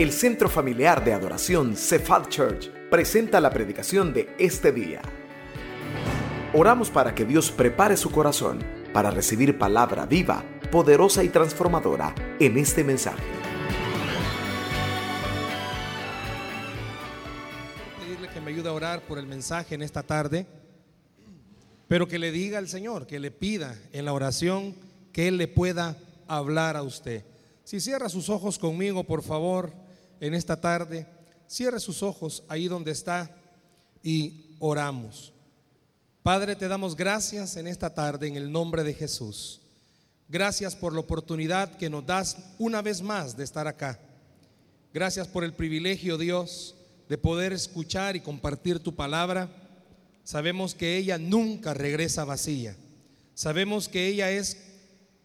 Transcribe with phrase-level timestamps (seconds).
[0.00, 5.02] El Centro Familiar de Adoración Cephal Church presenta la predicación de este día.
[6.54, 8.60] Oramos para que Dios prepare su corazón
[8.94, 10.42] para recibir palabra viva,
[10.72, 13.22] poderosa y transformadora en este mensaje.
[18.00, 20.46] pedirle que me ayude a orar por el mensaje en esta tarde,
[21.88, 24.74] pero que le diga al Señor, que le pida en la oración
[25.12, 27.22] que Él le pueda hablar a usted.
[27.64, 29.89] Si cierra sus ojos conmigo, por favor,
[30.20, 31.06] en esta tarde,
[31.48, 33.34] cierre sus ojos ahí donde está
[34.02, 35.32] y oramos.
[36.22, 39.62] Padre, te damos gracias en esta tarde en el nombre de Jesús.
[40.28, 43.98] Gracias por la oportunidad que nos das una vez más de estar acá.
[44.92, 46.76] Gracias por el privilegio, Dios,
[47.08, 49.48] de poder escuchar y compartir tu palabra.
[50.22, 52.76] Sabemos que ella nunca regresa vacía.
[53.34, 54.58] Sabemos que ella es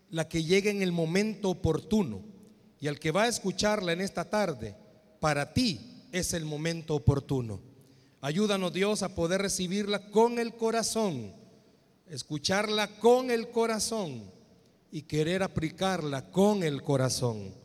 [0.09, 2.21] la que llega en el momento oportuno.
[2.79, 4.75] Y al que va a escucharla en esta tarde,
[5.25, 5.79] para ti
[6.11, 7.59] es el momento oportuno.
[8.21, 11.33] Ayúdanos Dios a poder recibirla con el corazón,
[12.07, 14.29] escucharla con el corazón
[14.91, 17.55] y querer aplicarla con el corazón.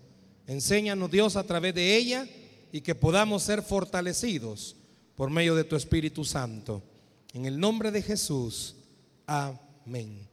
[0.46, 2.26] Enséñanos Dios a través de ella
[2.72, 4.74] y que podamos ser fortalecidos
[5.14, 6.82] por medio de tu Espíritu Santo.
[7.34, 8.74] En el nombre de Jesús,
[9.26, 10.26] amén.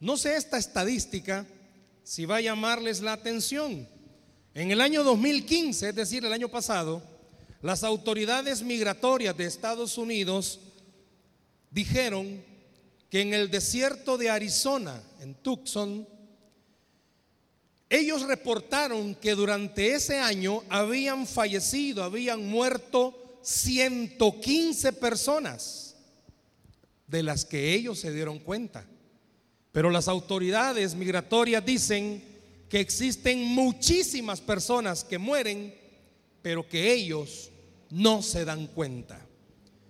[0.00, 1.46] No sé esta estadística
[2.02, 3.91] si va a llamarles la atención.
[4.54, 7.02] En el año 2015, es decir, el año pasado,
[7.62, 10.60] las autoridades migratorias de Estados Unidos
[11.70, 12.44] dijeron
[13.08, 16.06] que en el desierto de Arizona, en Tucson,
[17.88, 25.96] ellos reportaron que durante ese año habían fallecido, habían muerto 115 personas,
[27.06, 28.86] de las que ellos se dieron cuenta.
[29.72, 32.31] Pero las autoridades migratorias dicen
[32.72, 35.78] que existen muchísimas personas que mueren,
[36.40, 37.50] pero que ellos
[37.90, 39.20] no se dan cuenta.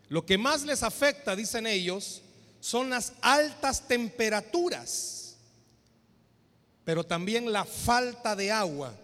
[0.08, 2.22] Lo que más les afecta, dicen ellos,
[2.58, 5.36] son las altas temperaturas,
[6.84, 8.98] pero también la falta de agua,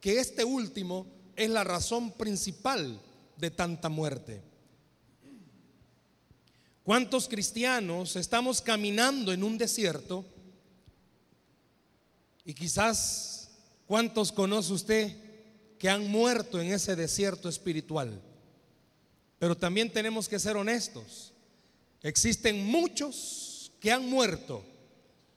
[0.00, 2.98] que este último es la razón principal
[3.36, 4.40] de tanta muerte.
[6.84, 10.24] ¿Cuántos cristianos estamos caminando en un desierto?
[12.44, 13.50] Y quizás,
[13.86, 15.16] ¿cuántos conoce usted
[15.78, 18.20] que han muerto en ese desierto espiritual?
[19.38, 21.32] Pero también tenemos que ser honestos.
[22.02, 24.64] Existen muchos que han muerto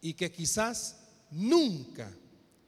[0.01, 0.97] y que quizás
[1.31, 2.11] nunca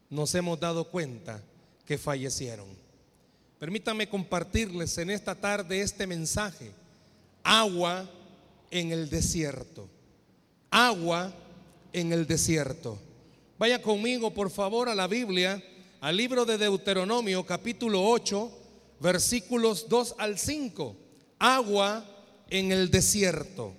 [0.10, 1.42] nos hemos dado cuenta
[1.86, 2.68] que fallecieron.
[3.60, 6.72] Permítanme compartirles en esta tarde este mensaje.
[7.44, 8.10] Agua
[8.72, 9.88] en el desierto.
[10.70, 11.34] Agua
[11.94, 13.00] en el desierto.
[13.66, 15.60] Vaya conmigo, por favor, a la Biblia,
[16.00, 18.52] al libro de Deuteronomio, capítulo 8,
[19.00, 20.96] versículos 2 al 5.
[21.40, 22.06] Agua
[22.48, 23.74] en el desierto.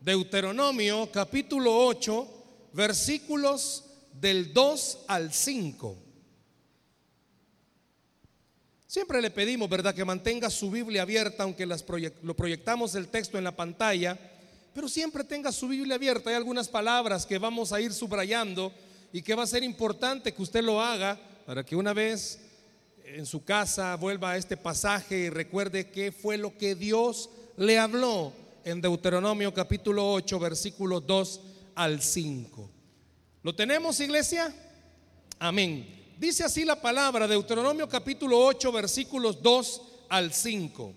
[0.00, 2.28] Deuteronomio, capítulo 8,
[2.72, 3.84] versículos
[4.20, 5.96] del 2 al 5.
[8.88, 13.44] Siempre le pedimos, ¿verdad?, que mantenga su Biblia abierta, aunque lo proyectamos el texto en
[13.44, 14.18] la pantalla,
[14.74, 16.30] pero siempre tenga su Biblia abierta.
[16.30, 18.72] Hay algunas palabras que vamos a ir subrayando
[19.12, 22.38] y que va a ser importante que usted lo haga para que una vez
[23.04, 27.78] en su casa vuelva a este pasaje y recuerde qué fue lo que Dios le
[27.78, 28.32] habló
[28.64, 31.40] en Deuteronomio capítulo 8, versículos 2
[31.74, 32.70] al 5.
[33.42, 34.54] ¿Lo tenemos, iglesia?
[35.38, 36.14] Amén.
[36.18, 40.94] Dice así la palabra, Deuteronomio capítulo 8, versículos 2 al 5.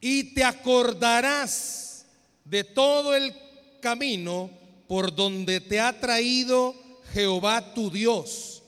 [0.00, 2.06] Y te acordarás
[2.44, 3.32] de todo el
[3.80, 4.50] camino
[4.88, 6.74] por donde te ha traído
[7.12, 8.62] Jehová tu Dios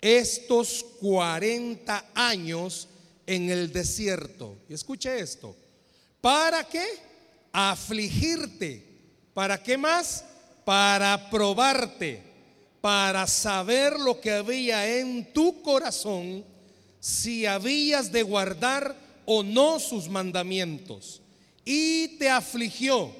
[0.00, 2.88] estos 40 años
[3.26, 4.56] en el desierto.
[4.68, 5.56] Y escuche esto.
[6.20, 6.84] ¿Para qué?
[7.52, 8.84] Afligirte.
[9.32, 10.24] ¿Para qué más?
[10.64, 12.34] Para probarte
[12.84, 16.44] para saber lo que había en tu corazón,
[17.00, 18.94] si habías de guardar
[19.24, 21.22] o no sus mandamientos.
[21.64, 23.10] Y te afligió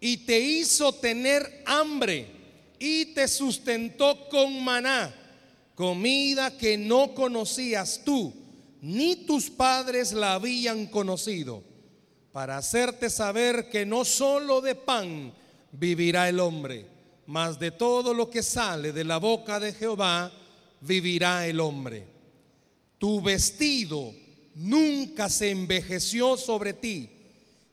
[0.00, 2.26] y te hizo tener hambre
[2.78, 5.14] y te sustentó con maná,
[5.74, 8.32] comida que no conocías tú,
[8.80, 11.62] ni tus padres la habían conocido,
[12.32, 15.34] para hacerte saber que no solo de pan
[15.72, 16.96] vivirá el hombre
[17.26, 20.32] mas de todo lo que sale de la boca de Jehová
[20.80, 22.06] vivirá el hombre.
[22.98, 24.14] Tu vestido
[24.54, 27.10] nunca se envejeció sobre ti,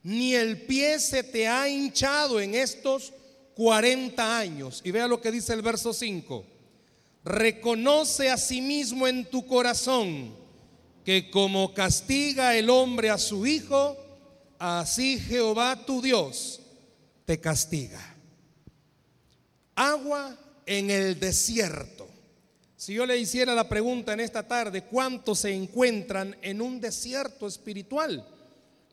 [0.01, 3.13] ni el pie se te ha hinchado en estos
[3.55, 4.81] 40 años.
[4.83, 6.45] Y vea lo que dice el verso 5.
[7.25, 10.35] reconoce a sí mismo en tu corazón
[11.05, 13.97] que como castiga el hombre a su hijo,
[14.59, 16.61] así Jehová tu Dios
[17.25, 18.15] te castiga.
[19.75, 22.07] Agua en el desierto.
[22.75, 27.47] Si yo le hiciera la pregunta en esta tarde, ¿cuántos se encuentran en un desierto
[27.47, 28.27] espiritual?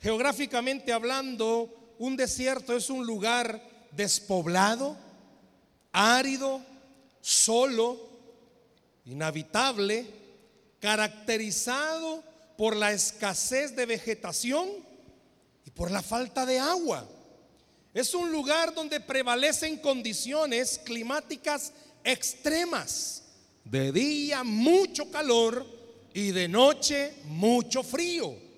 [0.00, 3.60] Geográficamente hablando, un desierto es un lugar
[3.92, 4.96] despoblado,
[5.92, 6.60] árido,
[7.20, 8.08] solo,
[9.04, 10.06] inhabitable,
[10.80, 12.22] caracterizado
[12.56, 14.68] por la escasez de vegetación
[15.64, 17.06] y por la falta de agua.
[17.92, 21.72] Es un lugar donde prevalecen condiciones climáticas
[22.04, 23.22] extremas.
[23.64, 25.66] De día mucho calor
[26.14, 28.49] y de noche mucho frío.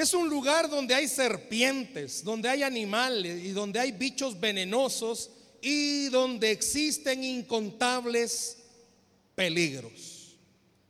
[0.00, 5.28] Es un lugar donde hay serpientes, donde hay animales y donde hay bichos venenosos
[5.60, 8.56] y donde existen incontables
[9.34, 10.38] peligros.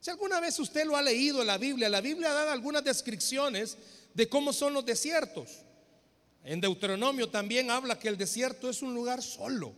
[0.01, 3.77] Si alguna vez usted lo ha leído en la Biblia, la Biblia da algunas descripciones
[4.15, 5.59] de cómo son los desiertos.
[6.45, 9.75] En Deuteronomio también habla que el desierto es un lugar solo.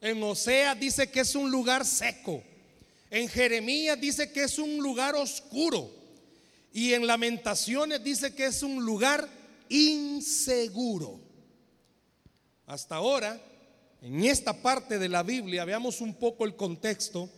[0.00, 2.44] En Osea dice que es un lugar seco.
[3.10, 6.01] En Jeremías dice que es un lugar oscuro.
[6.72, 9.28] Y en Lamentaciones dice que es un lugar
[9.68, 11.20] inseguro.
[12.66, 13.40] Hasta ahora,
[14.00, 17.28] en esta parte de la Biblia, veamos un poco el contexto.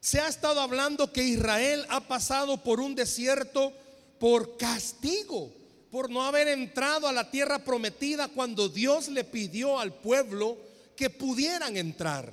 [0.00, 3.72] Se ha estado hablando que Israel ha pasado por un desierto
[4.18, 5.52] por castigo
[5.90, 10.58] por no haber entrado a la tierra prometida cuando Dios le pidió al pueblo
[10.94, 12.32] que pudieran entrar.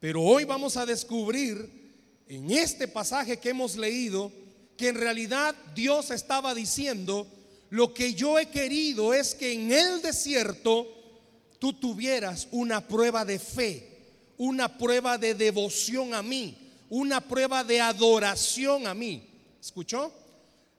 [0.00, 4.32] Pero hoy vamos a descubrir en este pasaje que hemos leído
[4.80, 7.26] que en realidad Dios estaba diciendo,
[7.68, 10.88] lo que yo he querido es que en el desierto
[11.58, 14.06] tú tuvieras una prueba de fe,
[14.38, 16.56] una prueba de devoción a mí,
[16.88, 19.22] una prueba de adoración a mí.
[19.60, 20.10] ¿Escuchó?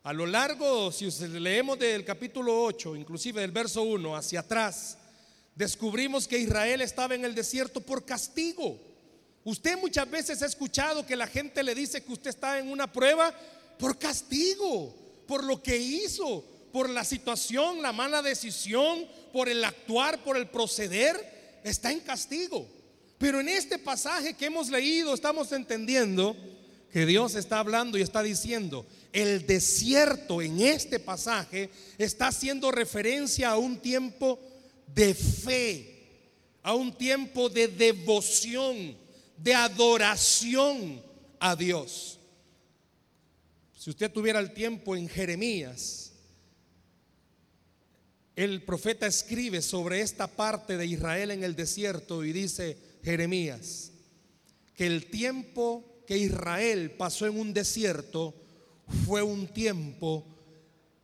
[0.02, 4.98] A lo largo, si leemos del capítulo 8, inclusive del verso 1 hacia atrás,
[5.54, 8.80] descubrimos que Israel estaba en el desierto por castigo.
[9.44, 12.92] Usted muchas veces ha escuchado que la gente le dice que usted está en una
[12.92, 13.32] prueba
[13.78, 14.96] por castigo,
[15.28, 20.50] por lo que hizo, por la situación, la mala decisión, por el actuar, por el
[20.50, 22.68] proceder, está en castigo.
[23.18, 26.36] Pero en este pasaje que hemos leído estamos entendiendo
[26.92, 33.52] que Dios está hablando y está diciendo, el desierto en este pasaje está haciendo referencia
[33.52, 34.40] a un tiempo
[34.94, 36.20] de fe,
[36.64, 38.98] a un tiempo de devoción,
[39.38, 41.02] de adoración
[41.40, 42.20] a Dios.
[43.82, 46.12] Si usted tuviera el tiempo en Jeremías,
[48.36, 53.92] el profeta escribe sobre esta parte de Israel en el desierto y dice, Jeremías,
[54.76, 58.36] que el tiempo que Israel pasó en un desierto
[59.08, 60.28] fue un tiempo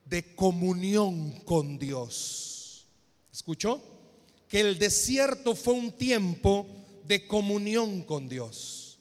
[0.05, 2.85] de comunión con Dios.
[3.33, 3.81] ¿Escuchó?
[4.47, 6.67] Que el desierto fue un tiempo
[7.07, 8.99] de comunión con Dios.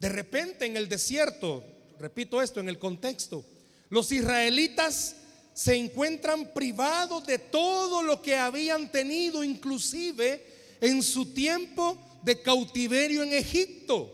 [0.00, 3.44] De repente en el desierto, repito esto en el contexto,
[3.88, 5.16] los israelitas
[5.54, 10.44] se encuentran privados de todo lo que habían tenido, inclusive
[10.80, 14.12] en su tiempo de cautiverio en Egipto.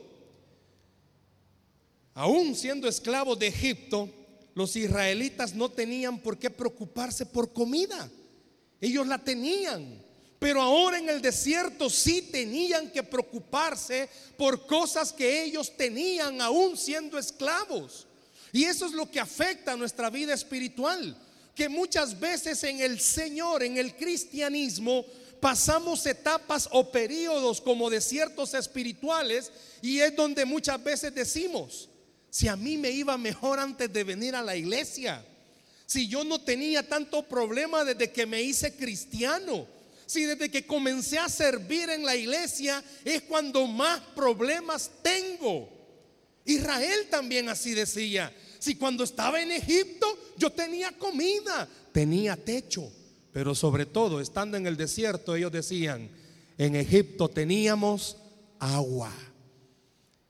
[2.14, 4.08] Aún siendo esclavos de Egipto,
[4.54, 8.10] los israelitas no tenían por qué preocuparse por comida.
[8.80, 10.02] Ellos la tenían.
[10.42, 16.76] Pero ahora en el desierto sí tenían que preocuparse por cosas que ellos tenían aún
[16.76, 18.08] siendo esclavos.
[18.50, 21.16] Y eso es lo que afecta a nuestra vida espiritual.
[21.54, 25.06] Que muchas veces en el Señor, en el cristianismo,
[25.38, 31.88] pasamos etapas o periodos como desiertos espirituales y es donde muchas veces decimos,
[32.30, 35.24] si a mí me iba mejor antes de venir a la iglesia.
[35.86, 39.68] Si yo no tenía tanto problema desde que me hice cristiano.
[40.12, 45.70] Si desde que comencé a servir en la iglesia es cuando más problemas tengo.
[46.44, 48.30] Israel también así decía.
[48.58, 52.92] Si cuando estaba en Egipto yo tenía comida, tenía techo.
[53.32, 56.10] Pero sobre todo, estando en el desierto, ellos decían,
[56.58, 58.18] en Egipto teníamos
[58.58, 59.10] agua.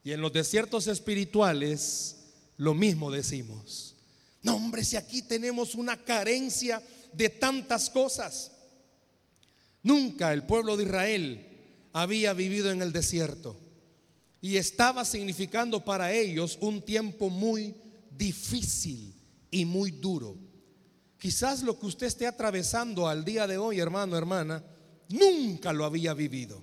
[0.05, 2.19] Y en los desiertos espirituales
[2.57, 3.97] lo mismo decimos.
[4.43, 6.81] No, hombre, si aquí tenemos una carencia
[7.13, 8.52] de tantas cosas.
[9.83, 11.47] Nunca el pueblo de Israel
[11.93, 13.57] había vivido en el desierto
[14.41, 17.75] y estaba significando para ellos un tiempo muy
[18.11, 19.15] difícil
[19.51, 20.37] y muy duro.
[21.19, 24.65] Quizás lo que usted esté atravesando al día de hoy, hermano, hermana,
[25.09, 26.63] nunca lo había vivido.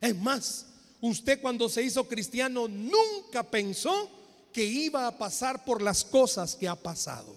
[0.00, 0.66] Es más,
[1.06, 4.10] Usted cuando se hizo cristiano nunca pensó
[4.50, 7.36] que iba a pasar por las cosas que ha pasado.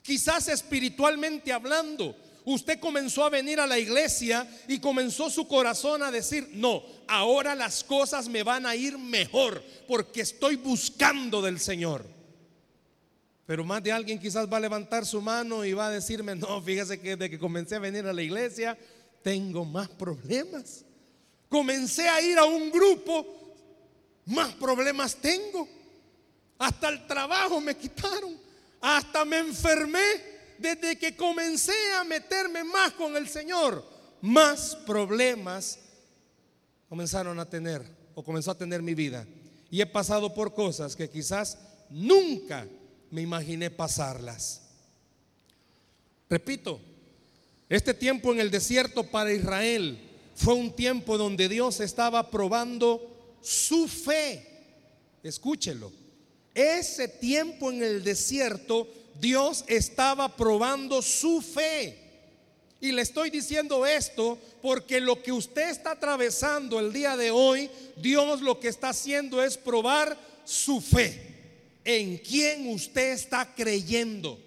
[0.00, 6.10] Quizás espiritualmente hablando, usted comenzó a venir a la iglesia y comenzó su corazón a
[6.10, 12.06] decir, no, ahora las cosas me van a ir mejor porque estoy buscando del Señor.
[13.46, 16.62] Pero más de alguien quizás va a levantar su mano y va a decirme, no,
[16.62, 18.78] fíjese que desde que comencé a venir a la iglesia
[19.22, 20.84] tengo más problemas.
[21.48, 23.26] Comencé a ir a un grupo,
[24.26, 25.68] más problemas tengo.
[26.58, 28.36] Hasta el trabajo me quitaron.
[28.80, 33.84] Hasta me enfermé desde que comencé a meterme más con el Señor.
[34.20, 35.78] Más problemas
[36.88, 37.82] comenzaron a tener
[38.14, 39.26] o comenzó a tener mi vida.
[39.70, 41.58] Y he pasado por cosas que quizás
[41.90, 42.66] nunca
[43.10, 44.62] me imaginé pasarlas.
[46.28, 46.80] Repito,
[47.68, 49.98] este tiempo en el desierto para Israel
[50.34, 54.46] fue un tiempo donde Dios estaba probando su fe.
[55.22, 55.92] Escúchelo.
[56.54, 58.88] Ese tiempo en el desierto,
[59.20, 61.98] Dios estaba probando su fe.
[62.80, 67.70] Y le estoy diciendo esto porque lo que usted está atravesando el día de hoy,
[67.96, 71.34] Dios lo que está haciendo es probar su fe.
[71.84, 74.38] En quién usted está creyendo.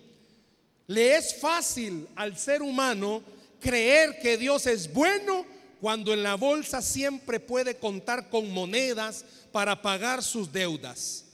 [0.87, 3.23] Le es fácil al ser humano
[3.59, 5.45] creer que Dios es bueno
[5.81, 11.25] cuando en la bolsa siempre puede contar con monedas para pagar sus deudas.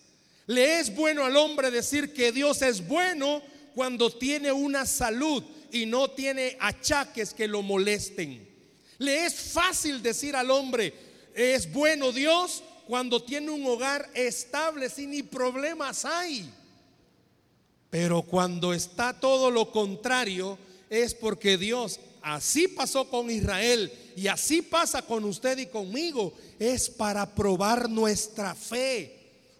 [0.47, 3.41] Le es bueno al hombre decir que Dios es bueno
[3.73, 8.47] cuando tiene una salud y no tiene achaques que lo molesten.
[8.97, 10.93] Le es fácil decir al hombre,
[11.33, 16.49] es bueno Dios cuando tiene un hogar estable, sin ni problemas hay.
[17.89, 20.57] Pero cuando está todo lo contrario,
[20.89, 26.89] es porque Dios, así pasó con Israel y así pasa con usted y conmigo, es
[26.89, 29.14] para probar nuestra fe.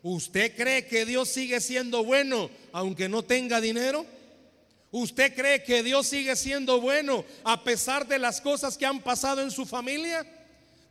[0.08, 4.06] ¿Usted cree que Dios sigue siendo bueno aunque no tenga dinero?
[4.92, 9.42] ¿Usted cree que Dios sigue siendo bueno a pesar de las cosas que han pasado
[9.42, 10.24] en su familia?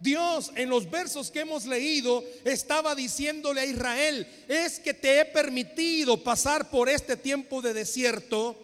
[0.01, 5.25] Dios en los versos que hemos leído estaba diciéndole a Israel, es que te he
[5.27, 8.57] permitido pasar por este tiempo de desierto,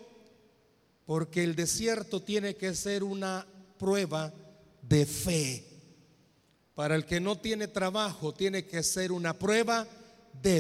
[1.07, 3.47] porque el desierto tiene que ser una
[3.79, 4.35] prueba
[4.83, 5.65] de fe.
[6.75, 10.00] Para el que no tiene trabajo, tiene que ser una prueba de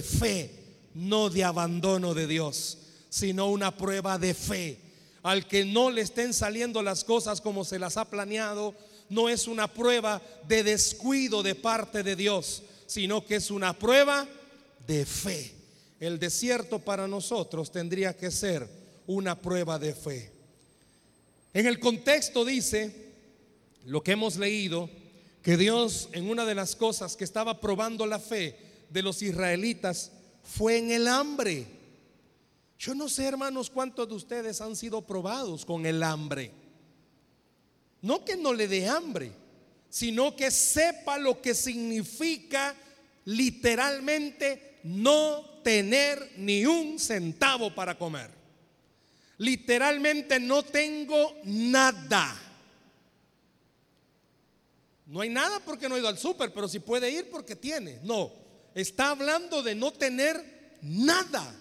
[0.03, 0.51] fe,
[0.95, 4.79] no de abandono de Dios, sino una prueba de fe.
[5.23, 8.75] Al que no le estén saliendo las cosas como se las ha planeado,
[9.09, 14.27] no es una prueba de descuido de parte de Dios, sino que es una prueba
[14.87, 15.53] de fe.
[15.99, 18.67] El desierto para nosotros tendría que ser
[19.07, 20.31] una prueba de fe.
[21.53, 23.11] En el contexto dice
[23.85, 24.89] lo que hemos leído,
[25.43, 28.57] que Dios en una de las cosas que estaba probando la fe
[28.91, 31.67] de los israelitas fue en el hambre.
[32.79, 36.51] Yo no sé, hermanos, cuántos de ustedes han sido probados con el hambre.
[38.03, 39.33] No que no le dé hambre,
[39.89, 42.75] sino que sepa lo que significa
[43.27, 48.31] literalmente no tener ni un centavo para comer.
[49.39, 52.39] Literalmente no tengo nada.
[55.07, 57.99] No hay nada porque no ha ido al súper, pero si puede ir porque tiene.
[58.03, 58.33] No,
[58.75, 61.55] está hablando de no tener nada.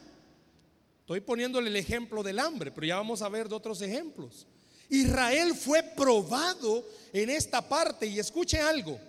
[1.02, 4.46] Estoy poniéndole el ejemplo del hambre, pero ya vamos a ver de otros ejemplos.
[4.90, 9.00] Israel fue probado en esta parte y escuche algo.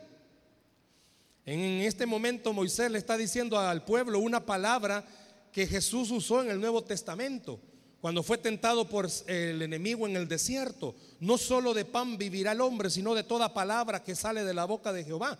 [1.46, 5.04] En este momento Moisés le está diciendo al pueblo una palabra
[5.52, 7.60] que Jesús usó en el Nuevo Testamento,
[8.00, 10.94] cuando fue tentado por el enemigo en el desierto.
[11.18, 14.64] No solo de pan vivirá el hombre, sino de toda palabra que sale de la
[14.64, 15.38] boca de Jehová.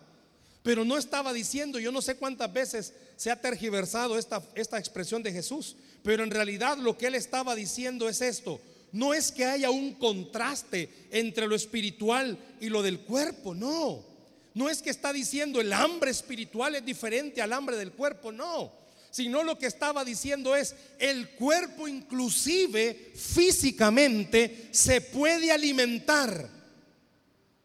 [0.62, 5.22] Pero no estaba diciendo, yo no sé cuántas veces se ha tergiversado esta, esta expresión
[5.22, 8.60] de Jesús, pero en realidad lo que él estaba diciendo es esto.
[8.92, 14.04] No es que haya un contraste entre lo espiritual y lo del cuerpo, no.
[14.52, 18.72] No es que está diciendo el hambre espiritual es diferente al hambre del cuerpo, no.
[19.10, 26.59] Sino lo que estaba diciendo es el cuerpo inclusive físicamente se puede alimentar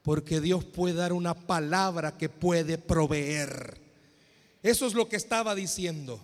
[0.05, 3.81] porque Dios puede dar una palabra que puede proveer.
[4.61, 6.23] Eso es lo que estaba diciendo.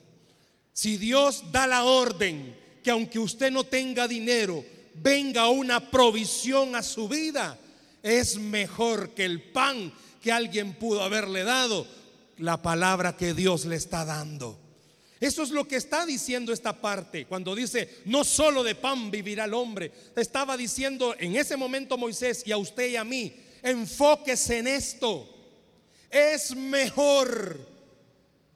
[0.71, 6.83] Si Dios da la orden que aunque usted no tenga dinero, venga una provisión a
[6.83, 7.57] su vida,
[8.03, 11.87] es mejor que el pan que alguien pudo haberle dado,
[12.37, 14.59] la palabra que Dios le está dando.
[15.19, 17.25] Eso es lo que está diciendo esta parte.
[17.25, 19.91] Cuando dice, no solo de pan vivirá el hombre.
[20.15, 23.33] Estaba diciendo en ese momento Moisés y a usted y a mí,
[23.63, 25.27] enfóquese en esto.
[26.09, 27.59] Es mejor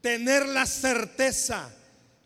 [0.00, 1.74] tener la certeza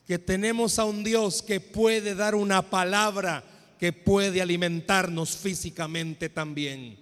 [0.07, 3.45] que tenemos a un Dios que puede dar una palabra
[3.79, 6.99] que puede alimentarnos físicamente también.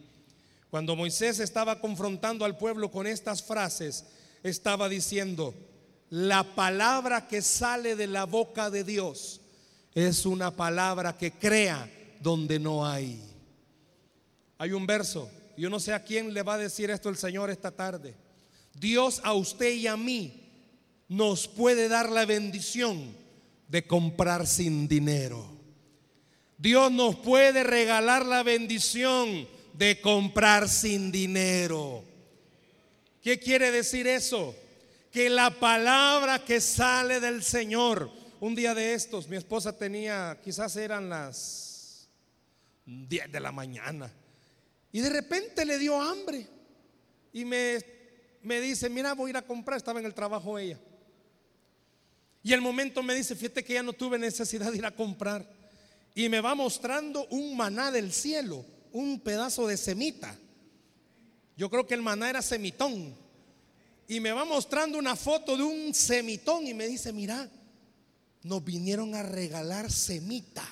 [0.70, 4.04] Cuando Moisés estaba confrontando al pueblo con estas frases,
[4.42, 5.54] estaba diciendo,
[6.10, 9.40] la palabra que sale de la boca de Dios
[9.94, 13.20] es una palabra que crea donde no hay.
[14.58, 17.50] Hay un verso, yo no sé a quién le va a decir esto el Señor
[17.50, 18.14] esta tarde.
[18.74, 20.48] Dios a usted y a mí
[21.08, 23.14] nos puede dar la bendición
[23.66, 25.58] de comprar sin dinero.
[26.56, 32.04] Dios nos puede regalar la bendición de comprar sin dinero.
[33.22, 34.54] ¿Qué quiere decir eso?
[35.10, 38.10] Que la palabra que sale del Señor,
[38.40, 42.08] un día de estos, mi esposa tenía, quizás eran las
[42.86, 44.12] 10 de la mañana,
[44.98, 46.44] y de repente le dio hambre.
[47.32, 47.78] Y me,
[48.42, 50.76] me dice, mira, voy a ir a comprar, estaba en el trabajo ella.
[52.42, 55.48] Y el momento me dice, fíjate que ya no tuve necesidad de ir a comprar
[56.16, 60.36] y me va mostrando un maná del cielo, un pedazo de semita.
[61.56, 63.14] Yo creo que el maná era semitón.
[64.08, 67.48] Y me va mostrando una foto de un semitón y me dice, mira,
[68.42, 70.68] nos vinieron a regalar semita.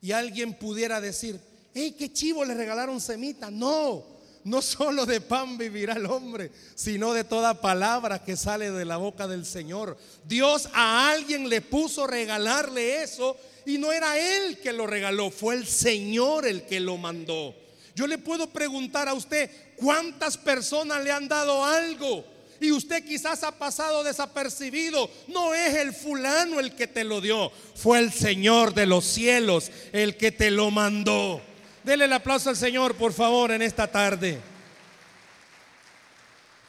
[0.00, 3.50] Y alguien pudiera decir, hey, qué chivo le regalaron semita.
[3.50, 4.04] No,
[4.44, 8.96] no solo de pan vivirá el hombre, sino de toda palabra que sale de la
[8.96, 9.98] boca del Señor.
[10.24, 13.36] Dios a alguien le puso regalarle eso
[13.66, 17.54] y no era Él que lo regaló, fue el Señor el que lo mandó.
[17.94, 22.24] Yo le puedo preguntar a usted, ¿cuántas personas le han dado algo?
[22.60, 25.10] Y usted quizás ha pasado desapercibido.
[25.28, 29.70] No es el fulano el que te lo dio, fue el Señor de los cielos
[29.92, 31.42] el que te lo mandó.
[31.84, 34.38] Dele el aplauso al Señor, por favor, en esta tarde.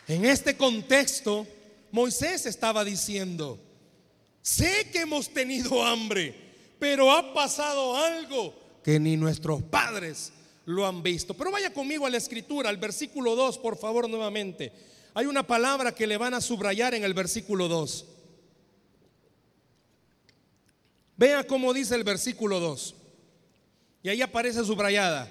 [0.08, 1.48] En este contexto,
[1.92, 3.60] Moisés estaba diciendo,
[4.42, 6.52] sé que hemos tenido hambre
[6.82, 10.34] pero ha pasado algo que ni nuestros padres
[10.66, 11.36] lo han visto.
[11.36, 14.74] Pero vaya conmigo a la escritura, al versículo 2, por favor, nuevamente.
[15.14, 18.06] Hay una palabra que le van a subrayar en el versículo 2.
[21.18, 22.96] Vea cómo dice el versículo 2.
[24.04, 25.30] Y ahí aparece subrayada.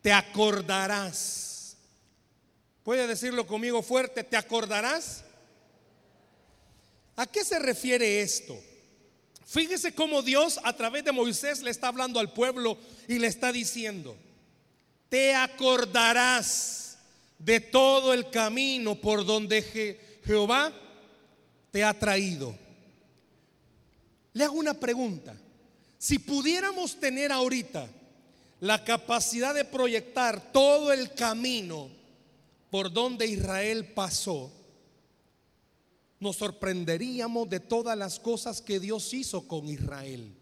[0.00, 1.76] Te acordarás.
[2.82, 5.24] Puede decirlo conmigo fuerte, ¿te acordarás?
[7.14, 8.58] ¿A qué se refiere esto?
[9.44, 13.52] Fíjese cómo Dios a través de Moisés le está hablando al pueblo y le está
[13.52, 14.16] diciendo,
[15.08, 16.96] te acordarás
[17.38, 19.62] de todo el camino por donde
[20.24, 20.72] Jehová
[21.70, 22.56] te ha traído.
[24.32, 25.36] Le hago una pregunta.
[26.02, 27.88] Si pudiéramos tener ahorita
[28.58, 31.90] la capacidad de proyectar todo el camino
[32.72, 34.50] por donde Israel pasó,
[36.18, 40.34] nos sorprenderíamos de todas las cosas que Dios hizo con Israel.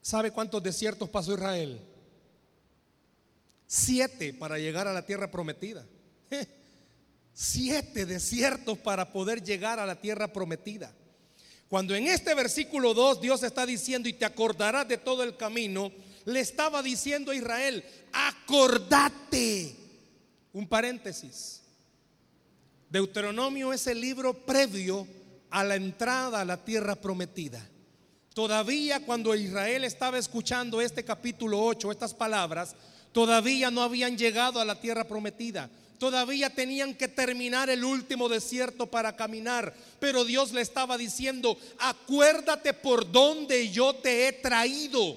[0.00, 1.80] ¿Sabe cuántos desiertos pasó Israel?
[3.68, 5.86] Siete para llegar a la tierra prometida.
[7.32, 10.92] Siete desiertos para poder llegar a la tierra prometida.
[11.72, 15.90] Cuando en este versículo 2 Dios está diciendo y te acordarás de todo el camino,
[16.26, 17.82] le estaba diciendo a Israel,
[18.12, 19.74] acordate.
[20.52, 21.62] Un paréntesis.
[22.90, 25.06] Deuteronomio es el libro previo
[25.48, 27.66] a la entrada a la tierra prometida.
[28.34, 32.76] Todavía cuando Israel estaba escuchando este capítulo 8, estas palabras,
[33.12, 35.70] todavía no habían llegado a la tierra prometida.
[36.02, 39.72] Todavía tenían que terminar el último desierto para caminar.
[40.00, 45.16] Pero Dios le estaba diciendo, acuérdate por donde yo te he traído.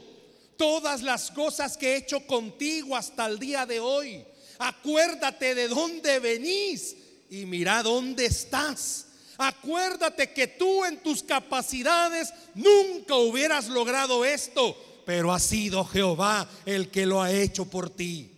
[0.58, 4.24] Todas las cosas que he hecho contigo hasta el día de hoy.
[4.60, 6.96] Acuérdate de dónde venís
[7.32, 9.08] y mira dónde estás.
[9.40, 16.92] Acuérdate que tú en tus capacidades nunca hubieras logrado esto, pero ha sido Jehová el
[16.92, 18.35] que lo ha hecho por ti.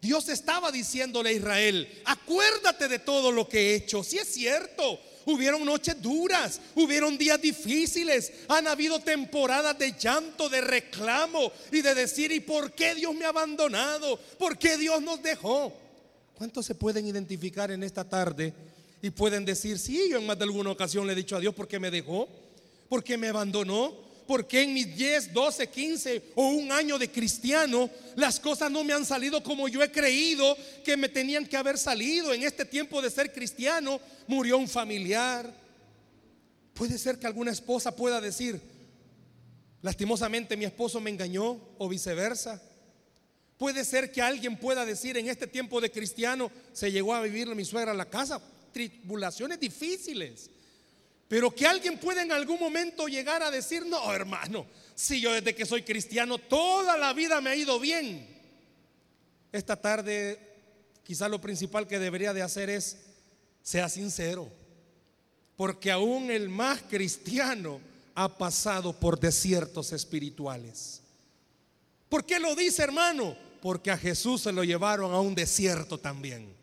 [0.00, 4.04] Dios estaba diciéndole a Israel, acuérdate de todo lo que he hecho.
[4.04, 10.60] Si es cierto, hubieron noches duras, hubieron días difíciles, han habido temporadas de llanto, de
[10.60, 14.18] reclamo y de decir, ¿y por qué Dios me ha abandonado?
[14.38, 15.72] ¿Por qué Dios nos dejó?
[16.34, 18.54] ¿Cuántos se pueden identificar en esta tarde
[19.02, 21.54] y pueden decir, sí, yo en más de alguna ocasión le he dicho a Dios
[21.54, 22.28] por qué me dejó,
[22.88, 27.10] por qué me abandonó, por qué en mis 10, 12, 15 o un año de
[27.10, 31.56] cristiano las cosas no me han salido como yo he creído que me tenían que
[31.56, 32.34] haber salido.
[32.34, 35.52] En este tiempo de ser cristiano murió un familiar.
[36.74, 38.60] Puede ser que alguna esposa pueda decir,
[39.80, 42.60] lastimosamente mi esposo me engañó o viceversa.
[43.56, 47.54] Puede ser que alguien pueda decir en este tiempo de cristiano, se llegó a vivir
[47.54, 48.40] mi suegra a la casa,
[48.72, 50.50] tribulaciones difíciles.
[51.28, 55.54] Pero que alguien pueda en algún momento llegar a decir, no, hermano, si yo desde
[55.54, 58.26] que soy cristiano toda la vida me ha ido bien.
[59.52, 60.38] Esta tarde
[61.02, 62.98] quizá lo principal que debería de hacer es,
[63.62, 64.48] sea sincero,
[65.56, 67.80] porque aún el más cristiano
[68.14, 71.02] ha pasado por desiertos espirituales.
[72.08, 73.36] ¿Por qué lo dice hermano?
[73.60, 76.54] Porque a Jesús se lo llevaron a un desierto también.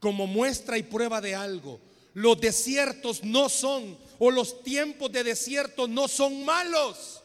[0.00, 1.78] Como muestra y prueba de algo,
[2.14, 7.22] los desiertos no son, o los tiempos de desierto no son malos.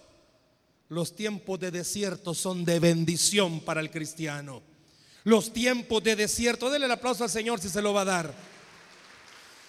[0.89, 4.61] Los tiempos de desierto son de bendición para el cristiano.
[5.25, 8.33] Los tiempos de desierto, denle el aplauso al Señor si se lo va a dar.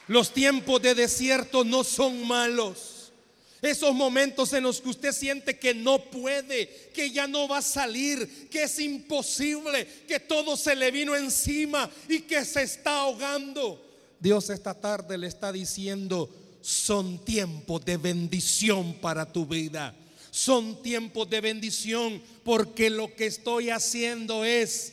[0.07, 3.13] Los tiempos de desierto no son malos.
[3.61, 7.63] Esos momentos en los que usted siente que no puede, que ya no va a
[7.63, 13.88] salir, que es imposible, que todo se le vino encima y que se está ahogando.
[14.21, 16.29] Dios esta tarde le está diciendo,
[16.61, 19.95] son tiempos de bendición para tu vida.
[20.31, 24.93] Son tiempos de bendición porque lo que estoy haciendo es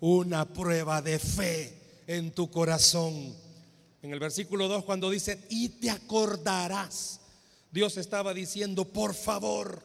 [0.00, 1.74] una prueba de fe
[2.06, 3.34] en tu corazón.
[4.02, 7.20] En el versículo 2 cuando dice, y te acordarás
[7.74, 9.82] Dios estaba diciendo, por favor,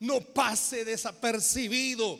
[0.00, 2.18] no pase desapercibido,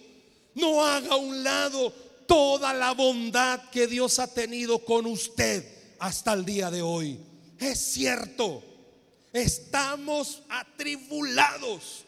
[0.54, 1.92] no haga a un lado
[2.28, 5.64] toda la bondad que Dios ha tenido con usted
[5.98, 7.18] hasta el día de hoy.
[7.58, 8.62] Es cierto,
[9.32, 12.04] estamos atribulados,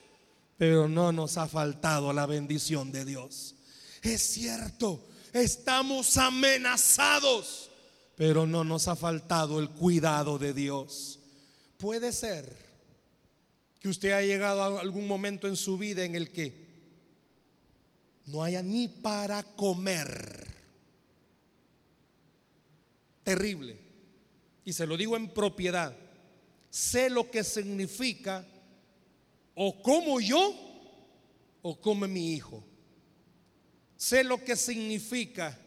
[0.59, 3.57] pero no nos ha faltado la bendición de Dios.
[4.03, 7.71] Es cierto, estamos amenazados,
[8.15, 11.19] pero no nos ha faltado el cuidado de Dios.
[11.79, 12.55] Puede ser
[13.81, 16.60] que usted haya llegado a algún momento en su vida en el que
[18.27, 20.47] no haya ni para comer.
[23.23, 23.79] Terrible.
[24.65, 25.97] Y se lo digo en propiedad.
[26.71, 28.47] Sé lo que significa
[29.55, 30.55] o como yo
[31.63, 32.63] o come mi hijo.
[33.97, 35.59] Sé lo que significa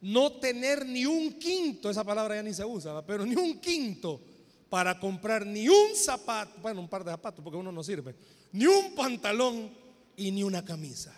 [0.00, 4.20] no tener ni un quinto, esa palabra ya ni se usa, pero ni un quinto
[4.68, 8.14] para comprar ni un zapato, bueno, un par de zapatos porque uno no sirve,
[8.52, 9.70] ni un pantalón
[10.18, 11.16] y ni una camisa.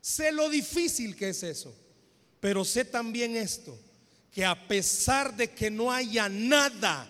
[0.00, 1.72] Sé lo difícil que es eso,
[2.40, 3.78] pero sé también esto,
[4.32, 7.08] que a pesar de que no haya nada,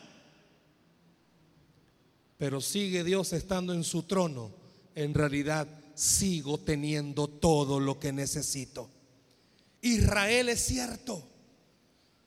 [2.37, 4.53] pero sigue Dios estando en su trono,
[4.95, 8.91] en realidad sigo teniendo todo lo que necesito.
[9.81, 11.37] Israel es cierto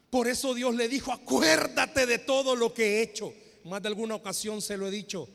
[0.09, 3.33] por eso Dios le dijo, acuérdate de todo lo que he hecho.
[3.65, 5.27] Más de alguna ocasión se lo he dicho.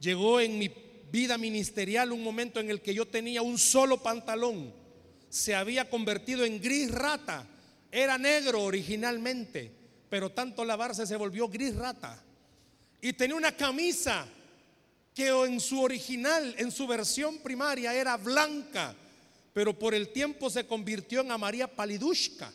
[0.00, 0.68] Llegó en mi
[1.12, 4.72] vida ministerial un momento en el que yo tenía un solo pantalón.
[5.28, 7.46] Se había convertido en gris rata.
[7.90, 9.70] Era negro originalmente,
[10.08, 12.18] pero tanto lavarse se volvió gris rata.
[13.02, 14.26] Y tenía una camisa
[15.14, 18.94] que en su original, en su versión primaria era blanca,
[19.52, 22.50] pero por el tiempo se convirtió en amarillo palidushka.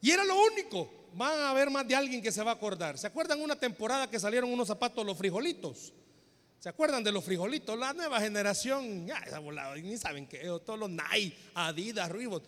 [0.00, 0.90] Y era lo único.
[1.14, 2.98] Van a haber más de alguien que se va a acordar.
[2.98, 5.92] ¿Se acuerdan una temporada que salieron unos zapatos los frijolitos?
[6.60, 7.78] ¿Se acuerdan de los frijolitos?
[7.78, 9.24] La nueva generación, ya
[9.82, 12.44] ni saben qué, todos los Nike, Adidas, Reebok.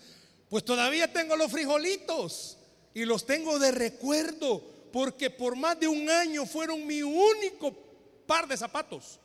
[0.50, 2.58] Pues todavía tengo los frijolitos
[2.92, 7.74] y los tengo de recuerdo porque por más de un año fueron mi único
[8.26, 9.18] par de zapatos.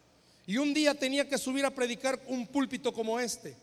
[0.46, 3.58] Y un día tenía que subir a predicar un púlpito como este.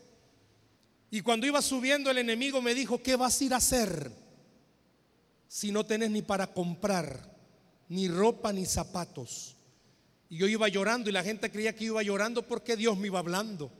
[1.09, 4.11] Y cuando iba subiendo el enemigo me dijo, ¿qué vas a ir a hacer?
[5.47, 7.33] si no tenés ni para comprar
[7.87, 9.54] ni ropa ni zapatos?
[10.29, 13.19] Y yo iba llorando y la gente creía que iba llorando porque Dios me iba
[13.19, 13.71] hablando.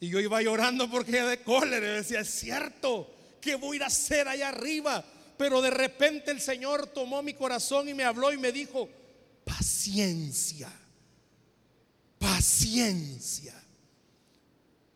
[0.00, 1.94] Y yo iba llorando porque de cólera.
[1.94, 5.04] Decía, es cierto, ¿qué voy a hacer allá arriba?
[5.36, 8.88] Pero de repente el Señor tomó mi corazón y me habló y me dijo,
[9.44, 10.70] paciencia,
[12.18, 13.54] paciencia.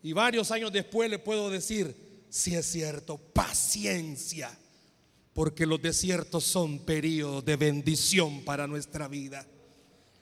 [0.03, 4.57] Y varios años después le puedo decir, si es cierto, paciencia
[5.39, 9.47] porque los desiertos son periodos de bendición para nuestra vida.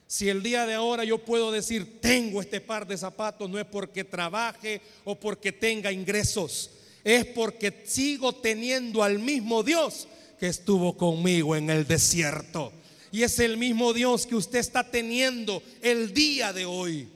[0.07, 3.65] Si el día de ahora yo puedo decir, tengo este par de zapatos, no es
[3.65, 6.71] porque trabaje o porque tenga ingresos,
[7.03, 10.07] es porque sigo teniendo al mismo Dios
[10.39, 12.71] que estuvo conmigo en el desierto.
[13.11, 17.09] Y es el mismo Dios que usted está teniendo el día de hoy.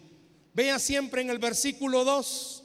[0.53, 2.63] Vea siempre en el versículo 2,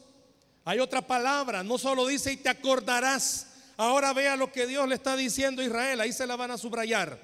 [0.65, 4.95] hay otra palabra, no solo dice y te acordarás, Ahora vea lo que Dios le
[4.95, 7.19] está diciendo a Israel, ahí se la van a subrayar.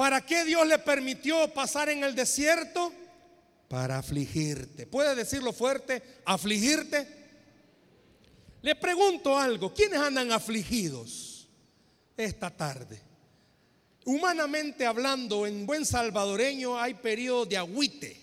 [0.00, 2.90] ¿Para qué Dios le permitió pasar en el desierto?
[3.68, 4.86] para afligirte.
[4.86, 6.02] ¿Puede decirlo fuerte?
[6.24, 7.06] ¿Afligirte?
[8.62, 11.46] Le pregunto algo, ¿quiénes andan afligidos
[12.16, 12.98] esta tarde?
[14.06, 18.18] Humanamente hablando, en buen salvadoreño hay periodo de agüite.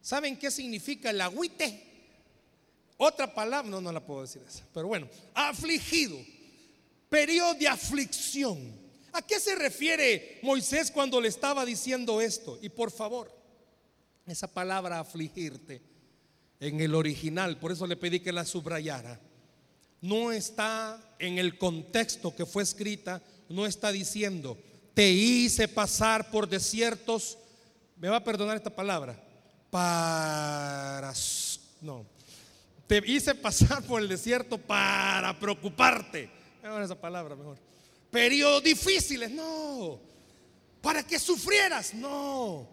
[0.00, 1.82] ¿Saben qué significa el agüite?
[2.98, 6.16] Otra palabra, no, no la puedo decir esa, pero bueno, afligido,
[7.08, 8.83] periodo de aflicción.
[9.14, 12.58] ¿A qué se refiere Moisés cuando le estaba diciendo esto?
[12.60, 13.30] Y por favor,
[14.26, 15.80] esa palabra afligirte
[16.58, 19.20] en el original, por eso le pedí que la subrayara,
[20.00, 24.58] no está en el contexto que fue escrita, no está diciendo,
[24.94, 27.38] te hice pasar por desiertos,
[27.96, 29.16] me va a perdonar esta palabra,
[29.70, 31.12] para,
[31.80, 32.04] no,
[32.88, 36.28] te hice pasar por el desierto para preocuparte,
[36.82, 37.58] esa palabra mejor,
[38.14, 40.00] periodos difíciles, no,
[40.80, 42.68] para que sufrieras, no,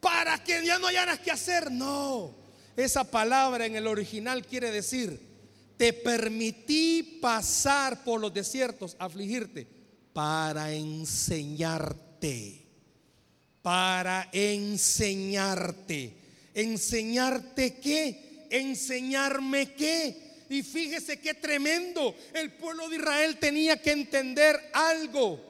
[0.00, 1.70] para que ya no hayaras que hacer.
[1.70, 2.34] No,
[2.74, 5.20] esa palabra en el original quiere decir,
[5.76, 9.68] te permití pasar por los desiertos, afligirte,
[10.14, 12.66] para enseñarte,
[13.60, 16.16] para enseñarte.
[16.54, 18.46] ¿Enseñarte qué?
[18.50, 20.27] ¿Enseñarme qué?
[20.48, 22.14] Y fíjese qué tremendo.
[22.32, 25.40] El pueblo de Israel tenía que entender algo.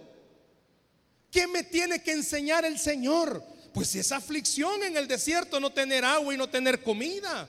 [1.31, 3.43] ¿Qué me tiene que enseñar el Señor?
[3.73, 7.49] Pues esa aflicción en el desierto, no tener agua y no tener comida.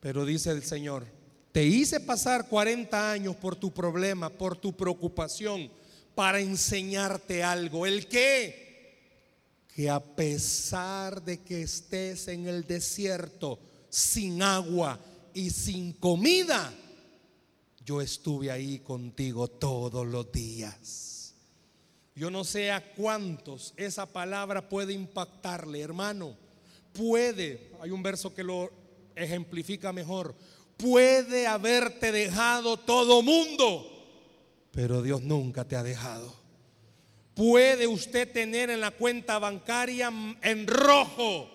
[0.00, 1.06] Pero dice el Señor,
[1.52, 5.70] te hice pasar 40 años por tu problema, por tu preocupación,
[6.14, 7.86] para enseñarte algo.
[7.86, 8.98] ¿El qué?
[9.74, 14.98] Que a pesar de que estés en el desierto sin agua
[15.34, 16.72] y sin comida,
[17.84, 21.34] yo estuve ahí contigo todos los días.
[22.14, 26.36] Yo no sé a cuántos esa palabra puede impactarle, hermano.
[26.92, 28.70] Puede, hay un verso que lo
[29.16, 30.34] ejemplifica mejor.
[30.76, 33.88] Puede haberte dejado todo mundo,
[34.72, 36.34] pero Dios nunca te ha dejado.
[37.34, 41.48] Puede usted tener en la cuenta bancaria en rojo,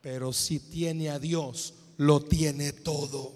[0.00, 3.32] pero si tiene a Dios, lo tiene todo.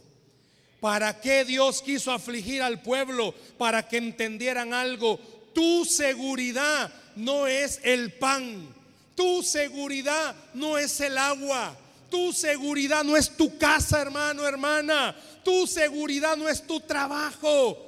[0.80, 3.34] ¿Para qué Dios quiso afligir al pueblo?
[3.58, 5.18] Para que entendieran algo
[5.56, 8.68] tu seguridad no es el pan.
[9.14, 11.74] Tu seguridad no es el agua.
[12.10, 15.16] Tu seguridad no es tu casa, hermano, hermana.
[15.42, 17.78] Tu seguridad no es tu trabajo.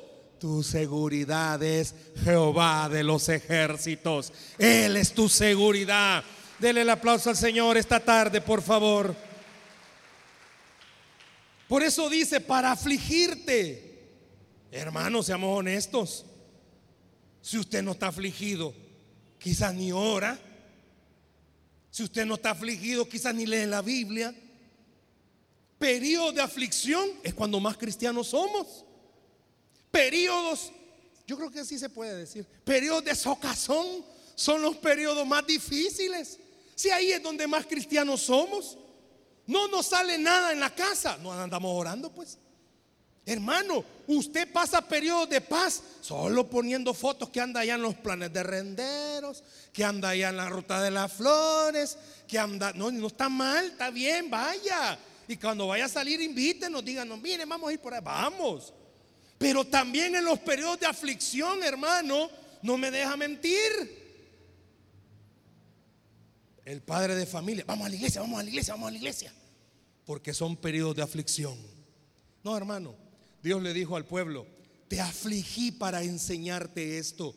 [0.40, 4.33] Tu seguridad es Jehová de los ejércitos.
[4.59, 6.24] Él es tu seguridad.
[6.59, 9.14] Dele el aplauso al Señor esta tarde, por favor.
[11.68, 14.09] Por eso dice, para afligirte.
[14.72, 16.24] Hermanos, seamos honestos.
[17.42, 18.74] Si usted no está afligido,
[19.38, 20.38] quizás ni ora.
[21.90, 24.35] Si usted no está afligido, quizás ni lee la Biblia.
[25.78, 28.85] Periodo de aflicción es cuando más cristianos somos.
[29.90, 30.72] Periodos,
[31.26, 34.04] yo creo que así se puede decir, periodos de socazón
[34.35, 36.38] son los periodos más difíciles.
[36.74, 38.78] Si ahí es donde más cristianos somos,
[39.48, 42.38] no nos sale nada en la casa, no andamos orando pues.
[43.24, 48.32] Hermano, usted pasa periodos de paz solo poniendo fotos que anda allá en los planes
[48.32, 53.06] de renderos, que anda allá en la ruta de las flores, que anda, no, no
[53.06, 54.98] está mal, está bien, vaya.
[55.26, 58.72] Y cuando vaya a salir, invítenos, díganos, mire, vamos a ir por ahí, vamos.
[59.37, 62.30] Pero también en los periodos de aflicción, hermano,
[62.62, 64.08] no me deja mentir.
[66.64, 68.96] El padre de familia, vamos a la iglesia, vamos a la iglesia, vamos a la
[68.96, 69.32] iglesia.
[70.09, 71.55] Porque son periodos de aflicción.
[72.42, 72.94] No, hermano.
[73.42, 74.47] Dios le dijo al pueblo,
[74.88, 77.35] te afligí para enseñarte esto.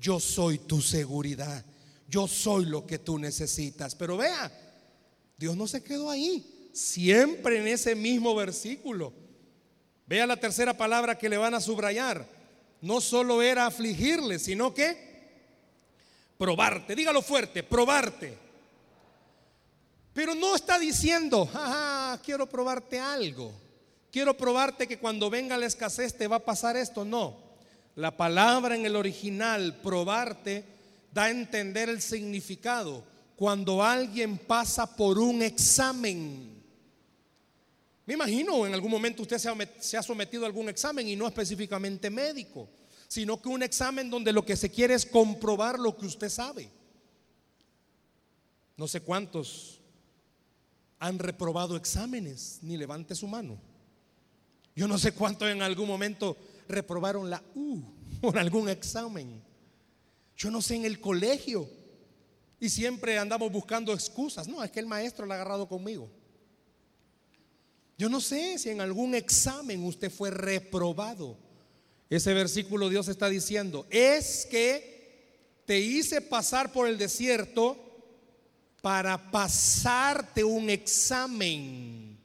[0.00, 1.64] Yo soy tu seguridad.
[2.08, 3.94] Yo soy lo que tú necesitas.
[3.94, 4.50] Pero vea,
[5.36, 6.70] Dios no se quedó ahí.
[6.72, 9.12] Siempre en ese mismo versículo.
[10.08, 12.28] Vea la tercera palabra que le van a subrayar.
[12.80, 14.96] No solo era afligirle, sino que
[16.36, 16.96] probarte.
[16.96, 18.47] Dígalo fuerte, probarte.
[20.18, 21.48] Pero no está diciendo,
[22.24, 23.52] quiero probarte algo
[24.10, 27.04] quiero probarte que cuando venga la escasez te va a pasar esto.
[27.04, 27.36] No,
[27.94, 30.64] la palabra en el original, probarte,
[31.12, 33.04] da a entender el significado.
[33.36, 36.64] Cuando alguien pasa por un examen.
[38.04, 39.38] Me imagino en algún momento usted
[39.78, 42.68] se ha sometido a algún examen y no específicamente médico,
[43.06, 46.68] sino que un examen donde lo que se quiere es comprobar lo que usted sabe.
[48.76, 49.77] No sé cuántos
[50.98, 53.58] han reprobado exámenes, ni levante su mano.
[54.74, 56.36] Yo no sé cuántos en algún momento
[56.68, 57.82] reprobaron la U
[58.20, 59.42] por algún examen.
[60.36, 61.68] Yo no sé en el colegio
[62.60, 64.48] Y siempre andamos buscando excusas.
[64.48, 66.10] No, es que el maestro lo ha agarrado conmigo.
[67.96, 71.36] Yo no sé si en algún examen usted fue reprobado.
[72.10, 77.76] Ese versículo Dios está diciendo, es que te hice pasar por el desierto
[78.80, 82.16] para pasarte un examen.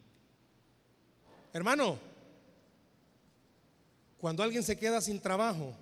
[1.52, 1.98] Hermano,
[4.20, 5.74] cuando alguien se queda sin trabajo,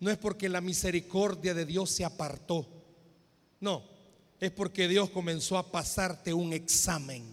[0.00, 2.66] no es porque la misericordia de Dios se apartó.
[3.60, 3.82] No,
[4.40, 7.24] es porque Dios comenzó a pasarte un examen.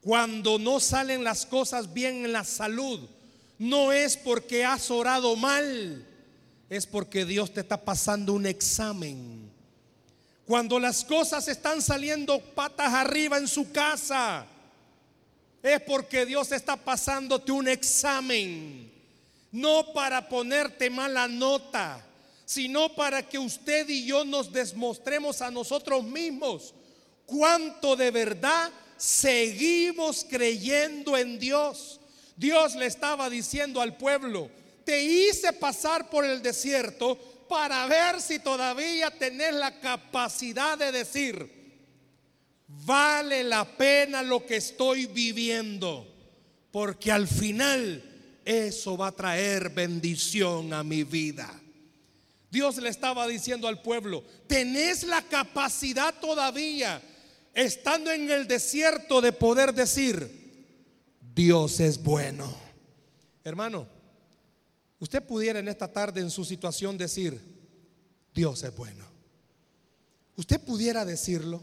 [0.00, 3.00] Cuando no salen las cosas bien en la salud,
[3.58, 6.06] no es porque has orado mal,
[6.70, 9.49] es porque Dios te está pasando un examen.
[10.50, 14.44] Cuando las cosas están saliendo patas arriba en su casa,
[15.62, 18.92] es porque Dios está pasándote un examen.
[19.52, 22.04] No para ponerte mala nota,
[22.44, 26.74] sino para que usted y yo nos demostremos a nosotros mismos
[27.26, 32.00] cuánto de verdad seguimos creyendo en Dios.
[32.34, 34.50] Dios le estaba diciendo al pueblo,
[34.84, 37.16] te hice pasar por el desierto
[37.50, 41.50] para ver si todavía tenés la capacidad de decir,
[42.68, 46.06] vale la pena lo que estoy viviendo,
[46.70, 48.04] porque al final
[48.44, 51.52] eso va a traer bendición a mi vida.
[52.52, 57.02] Dios le estaba diciendo al pueblo, tenés la capacidad todavía,
[57.52, 62.56] estando en el desierto, de poder decir, Dios es bueno.
[63.42, 63.88] Hermano,
[65.00, 67.40] usted pudiera en esta tarde en su situación decir,
[68.32, 69.04] Dios es bueno.
[70.36, 71.62] Usted pudiera decirlo.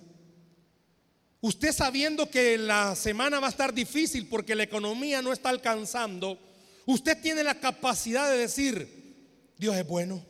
[1.40, 6.38] Usted sabiendo que la semana va a estar difícil porque la economía no está alcanzando,
[6.86, 10.26] usted tiene la capacidad de decir, Dios es bueno.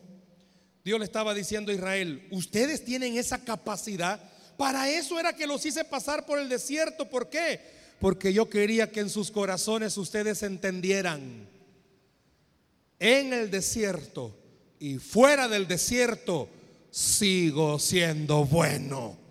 [0.83, 4.21] Dios le estaba diciendo a Israel, ustedes tienen esa capacidad.
[4.57, 7.09] Para eso era que los hice pasar por el desierto.
[7.09, 7.59] ¿Por qué?
[7.99, 11.49] Porque yo quería que en sus corazones ustedes entendieran.
[12.99, 14.35] En el desierto
[14.79, 16.49] y fuera del desierto
[16.91, 19.27] sigo siendo bueno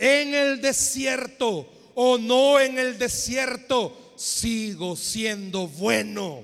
[0.00, 6.42] en el desierto o no en el desierto, sigo siendo bueno.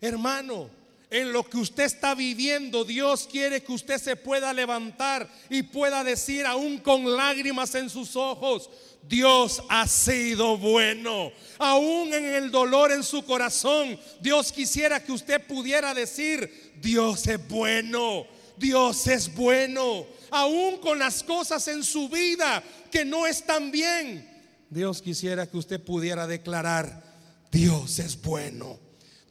[0.00, 0.70] Hermano,
[1.10, 6.04] en lo que usted está viviendo, Dios quiere que usted se pueda levantar y pueda
[6.04, 8.70] decir aún con lágrimas en sus ojos,
[9.02, 11.32] Dios ha sido bueno.
[11.58, 17.48] Aún en el dolor en su corazón, Dios quisiera que usted pudiera decir, Dios es
[17.48, 24.28] bueno, Dios es bueno aún con las cosas en su vida que no están bien.
[24.68, 27.02] Dios quisiera que usted pudiera declarar,
[27.50, 28.78] Dios es bueno,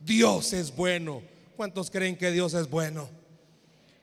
[0.02, 1.22] Dios es bueno.
[1.60, 3.10] ¿Cuántos creen que Dios es bueno?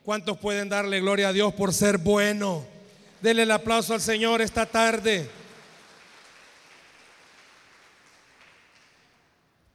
[0.03, 2.63] ¿Cuántos pueden darle gloria a Dios por ser bueno?
[3.19, 5.27] Dele el aplauso al Señor esta tarde.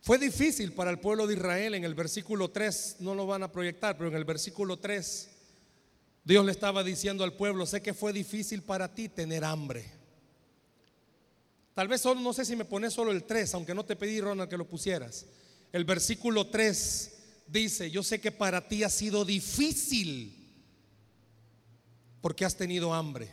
[0.00, 3.50] Fue difícil para el pueblo de Israel en el versículo 3, no lo van a
[3.50, 5.30] proyectar, pero en el versículo 3
[6.22, 9.90] Dios le estaba diciendo al pueblo, sé que fue difícil para ti tener hambre.
[11.74, 14.20] Tal vez solo, no sé si me pones solo el 3, aunque no te pedí,
[14.20, 15.26] Ronald, que lo pusieras.
[15.72, 17.11] El versículo 3
[17.52, 20.38] dice, yo sé que para ti ha sido difícil
[22.20, 23.28] porque has tenido hambre.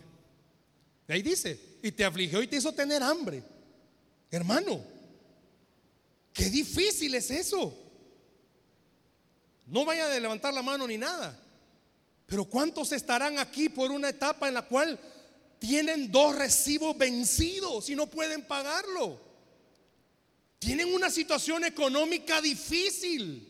[1.08, 3.44] De ahí dice, y te afligió y te hizo tener hambre.
[4.30, 4.84] Hermano,
[6.34, 7.76] qué difícil es eso.
[9.68, 11.40] No vaya a levantar la mano ni nada.
[12.26, 15.00] Pero ¿cuántos estarán aquí por una etapa en la cual
[15.58, 19.20] tienen dos recibos vencidos y no pueden pagarlo?
[20.60, 23.49] Tienen una situación económica difícil.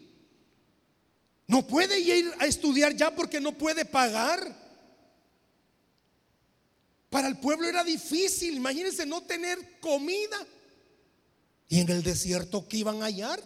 [1.49, 4.55] No puede ir a estudiar ya porque no puede pagar.
[7.09, 10.37] Para el pueblo era difícil, imagínense no tener comida.
[11.67, 13.41] Y en el desierto que iban a hallar,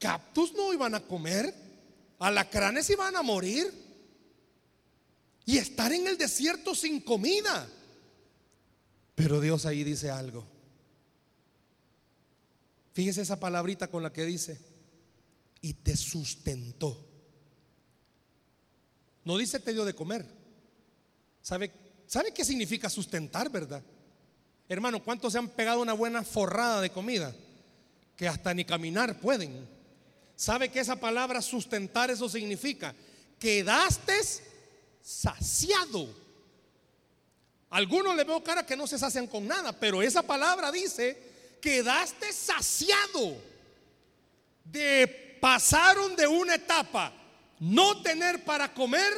[0.00, 1.54] cactus no iban a comer.
[2.18, 3.72] Alacranes iban a morir.
[5.46, 7.68] Y estar en el desierto sin comida.
[9.14, 10.44] Pero Dios ahí dice algo.
[12.92, 14.73] Fíjese esa palabrita con la que dice,
[15.64, 16.94] y te sustentó.
[19.24, 20.26] No dice te dio de comer.
[21.40, 21.72] ¿Sabe,
[22.06, 23.82] ¿Sabe qué significa sustentar, verdad?
[24.68, 27.34] Hermano, ¿cuántos se han pegado una buena forrada de comida?
[28.14, 29.66] Que hasta ni caminar pueden.
[30.36, 32.94] ¿Sabe que esa palabra sustentar eso significa?
[33.38, 34.20] Quedaste
[35.00, 36.14] saciado.
[37.70, 42.34] Algunos le veo cara que no se sacian con nada, pero esa palabra dice, quedaste
[42.34, 43.34] saciado.
[44.62, 47.12] De pasaron de una etapa
[47.60, 49.12] no tener para comer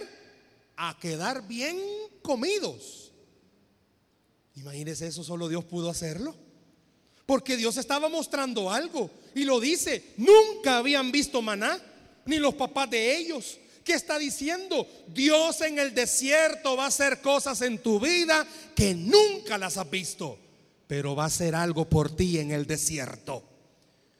[0.76, 1.78] a quedar bien
[2.20, 3.12] comidos.
[4.56, 6.34] Imagínense eso, solo Dios pudo hacerlo.
[7.26, 9.08] Porque Dios estaba mostrando algo.
[9.36, 11.80] Y lo dice, nunca habían visto maná,
[12.24, 13.60] ni los papás de ellos.
[13.84, 14.84] ¿Qué está diciendo?
[15.06, 19.88] Dios en el desierto va a hacer cosas en tu vida que nunca las has
[19.88, 20.36] visto.
[20.88, 23.44] Pero va a hacer algo por ti en el desierto.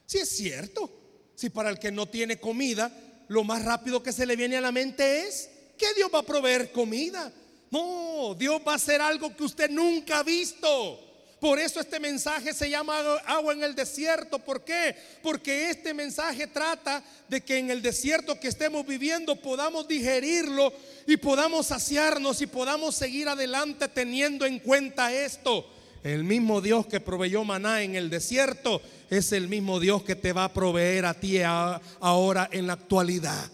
[0.07, 0.96] Si es cierto,
[1.37, 2.91] si para el que no tiene comida,
[3.29, 6.27] lo más rápido que se le viene a la mente es que Dios va a
[6.27, 7.33] proveer comida.
[7.71, 11.03] No, Dios va a hacer algo que usted nunca ha visto.
[11.41, 14.39] Por eso este mensaje se llama agua en el desierto.
[14.39, 14.97] ¿Por qué?
[15.23, 20.73] Porque este mensaje trata de que en el desierto que estemos viviendo podamos digerirlo
[21.07, 25.69] y podamos saciarnos y podamos seguir adelante teniendo en cuenta esto.
[26.07, 28.81] El mismo Dios que proveyó maná en el desierto
[29.11, 33.51] es el mismo Dios que te va a proveer a ti ahora en la actualidad.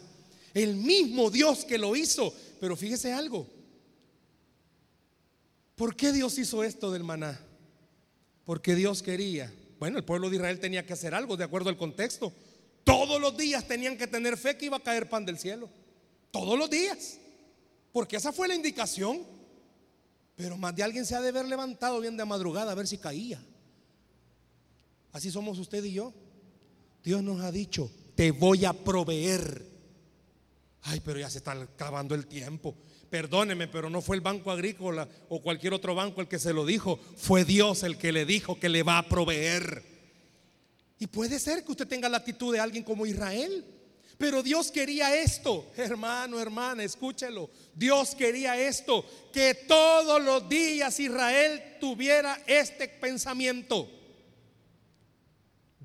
[0.53, 2.31] El mismo Dios que lo hizo.
[2.61, 3.47] Pero fíjese algo.
[5.77, 7.41] ¿Por qué Dios hizo esto del maná?
[8.45, 9.51] Porque Dios quería.
[9.79, 12.35] Bueno, el pueblo de Israel tenía que hacer algo de acuerdo al contexto.
[12.85, 15.71] Todos los días tenían que tener fe que iba a caer pan del cielo.
[16.31, 17.17] Todos los días.
[17.93, 19.23] Porque esa fue la indicación.
[20.37, 22.99] Pero más de alguien se ha de haber levantado bien de madrugada a ver si
[22.99, 23.43] caía.
[25.13, 26.13] Así somos usted y yo.
[27.05, 29.71] Dios nos ha dicho, te voy a proveer.
[30.83, 32.75] Ay, pero ya se está acabando el tiempo.
[33.11, 36.65] Perdóneme, pero no fue el Banco Agrícola o cualquier otro banco el que se lo
[36.65, 36.99] dijo.
[37.17, 39.85] Fue Dios el que le dijo que le va a proveer.
[40.99, 43.67] Y puede ser que usted tenga la actitud de alguien como Israel.
[44.19, 47.51] Pero Dios quería esto, hermano, hermana, escúchelo.
[47.75, 53.89] Dios quería esto, que todos los días Israel tuviera este pensamiento.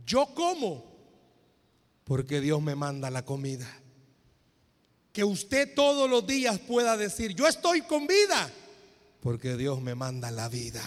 [0.05, 0.85] Yo como
[2.03, 3.67] porque Dios me manda la comida
[5.17, 8.53] que usted todos los días pueda decir, yo estoy con vida,
[9.19, 10.79] porque Dios me manda la vida.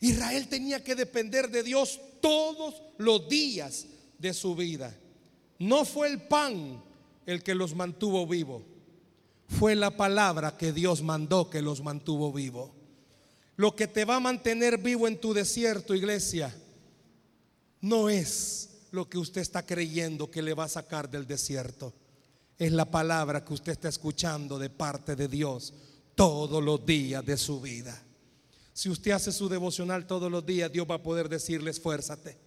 [0.00, 3.86] Israel tenía que depender de Dios todos los días
[4.18, 4.92] de su vida.
[5.58, 6.82] No fue el pan
[7.26, 8.62] el que los mantuvo vivo,
[9.48, 12.74] fue la palabra que Dios mandó que los mantuvo vivo.
[13.56, 16.54] Lo que te va a mantener vivo en tu desierto, iglesia,
[17.80, 21.92] no es lo que usted está creyendo que le va a sacar del desierto
[22.58, 25.74] es la palabra que usted está escuchando de parte de Dios
[26.14, 28.02] todos los días de su vida.
[28.72, 32.38] Si usted hace su devocional todos los días, Dios va a poder decirle esfuérzate.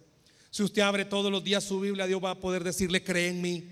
[0.50, 3.40] Si usted abre todos los días su Biblia, Dios va a poder decirle cree en
[3.40, 3.64] mí.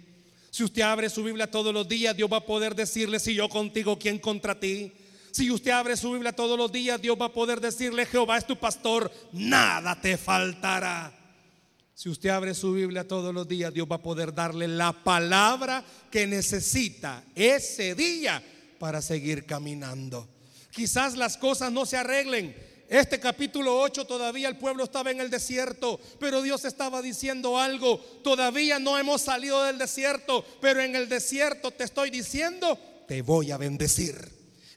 [0.50, 3.48] Si usted abre su Biblia todos los días, Dios va a poder decirle si yo
[3.48, 4.92] contigo, ¿quién contra ti?
[5.30, 8.46] Si usted abre su Biblia todos los días, Dios va a poder decirle Jehová es
[8.46, 11.14] tu pastor, nada te faltará.
[11.94, 15.84] Si usted abre su Biblia todos los días, Dios va a poder darle la palabra
[16.10, 18.42] que necesita ese día
[18.78, 20.28] para seguir caminando.
[20.70, 22.54] Quizás las cosas no se arreglen.
[22.88, 27.98] Este capítulo 8 todavía el pueblo estaba en el desierto, pero Dios estaba diciendo algo.
[28.24, 33.50] Todavía no hemos salido del desierto, pero en el desierto te estoy diciendo, te voy
[33.50, 34.16] a bendecir.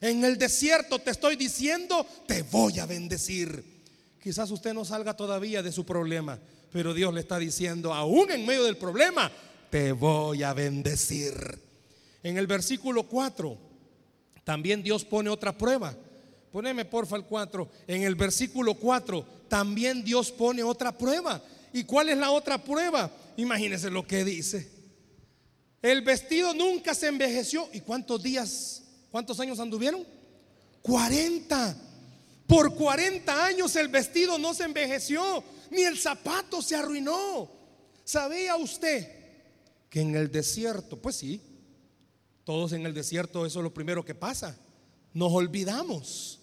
[0.02, 3.64] En el desierto te estoy diciendo, te voy a bendecir.
[4.22, 6.38] Quizás usted no salga todavía de su problema,
[6.70, 9.32] pero Dios le está diciendo, aún en medio del problema,
[9.70, 11.58] te voy a bendecir.
[12.22, 13.56] En el versículo 4,
[14.44, 15.96] también Dios pone otra prueba.
[16.52, 17.68] Poneme porfa el 4.
[17.86, 21.42] En el versículo 4, también Dios pone otra prueba.
[21.72, 23.10] ¿Y cuál es la otra prueba?
[23.38, 24.68] Imagínense lo que dice.
[25.80, 27.68] El vestido nunca se envejeció.
[27.72, 30.06] ¿Y cuántos días, cuántos años anduvieron?
[30.82, 31.76] 40.
[32.46, 37.50] Por 40 años el vestido no se envejeció ni el zapato se arruinó.
[38.04, 39.08] ¿Sabía usted
[39.88, 41.40] que en el desierto, pues sí,
[42.44, 44.56] todos en el desierto eso es lo primero que pasa.
[45.14, 46.40] Nos olvidamos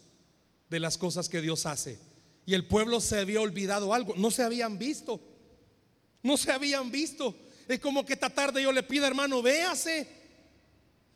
[0.69, 1.99] de las cosas que Dios hace.
[2.45, 5.19] Y el pueblo se había olvidado algo, no se habían visto.
[6.21, 7.35] No se habían visto.
[7.67, 10.07] Es como que esta tarde yo le pido, hermano, véase.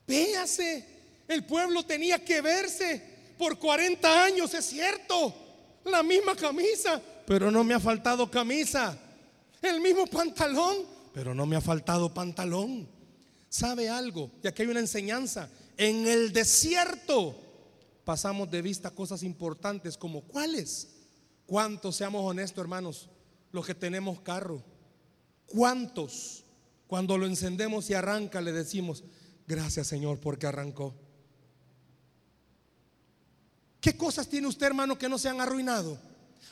[0.07, 0.85] Véase.
[1.27, 3.01] El pueblo tenía que verse
[3.37, 5.33] por 40 años, es cierto.
[5.85, 8.97] La misma camisa, pero no me ha faltado camisa.
[9.61, 10.77] El mismo pantalón,
[11.13, 12.87] pero no me ha faltado pantalón.
[13.49, 14.31] ¿Sabe algo?
[14.43, 15.49] Y aquí hay una enseñanza.
[15.77, 17.42] En el desierto
[18.03, 20.89] pasamos de vista cosas importantes como cuáles.
[21.45, 23.09] ¿Cuántos, seamos honestos hermanos,
[23.51, 24.63] los que tenemos carro?
[25.45, 26.45] ¿Cuántos
[26.87, 29.03] cuando lo encendemos y arranca le decimos,
[29.47, 30.93] gracias Señor porque arrancó?
[33.79, 35.99] ¿Qué cosas tiene usted hermano que no se han arruinado?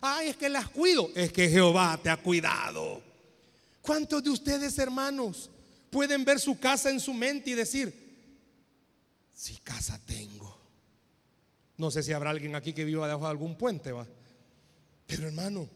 [0.02, 1.10] Ay, es que las cuido.
[1.16, 3.02] Es que Jehová te ha cuidado.
[3.82, 5.50] ¿Cuántos de ustedes, hermanos,
[5.90, 8.02] pueden ver su casa en su mente y decir,
[9.42, 10.51] si casa tengo.
[11.82, 14.06] No sé si habrá alguien aquí que viva debajo de algún puente, va.
[15.08, 15.68] Pero hermano,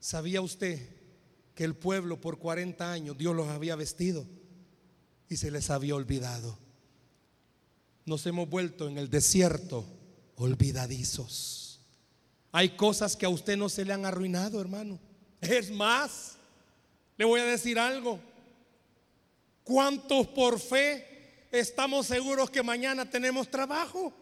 [0.00, 0.80] ¿sabía usted
[1.54, 4.24] que el pueblo por 40 años Dios los había vestido
[5.28, 6.58] y se les había olvidado?
[8.06, 9.84] Nos hemos vuelto en el desierto
[10.36, 11.82] olvidadizos.
[12.50, 14.98] Hay cosas que a usted no se le han arruinado, hermano.
[15.42, 16.38] Es más,
[17.18, 18.18] le voy a decir algo.
[19.64, 24.14] ¿Cuántos por fe estamos seguros que mañana tenemos trabajo?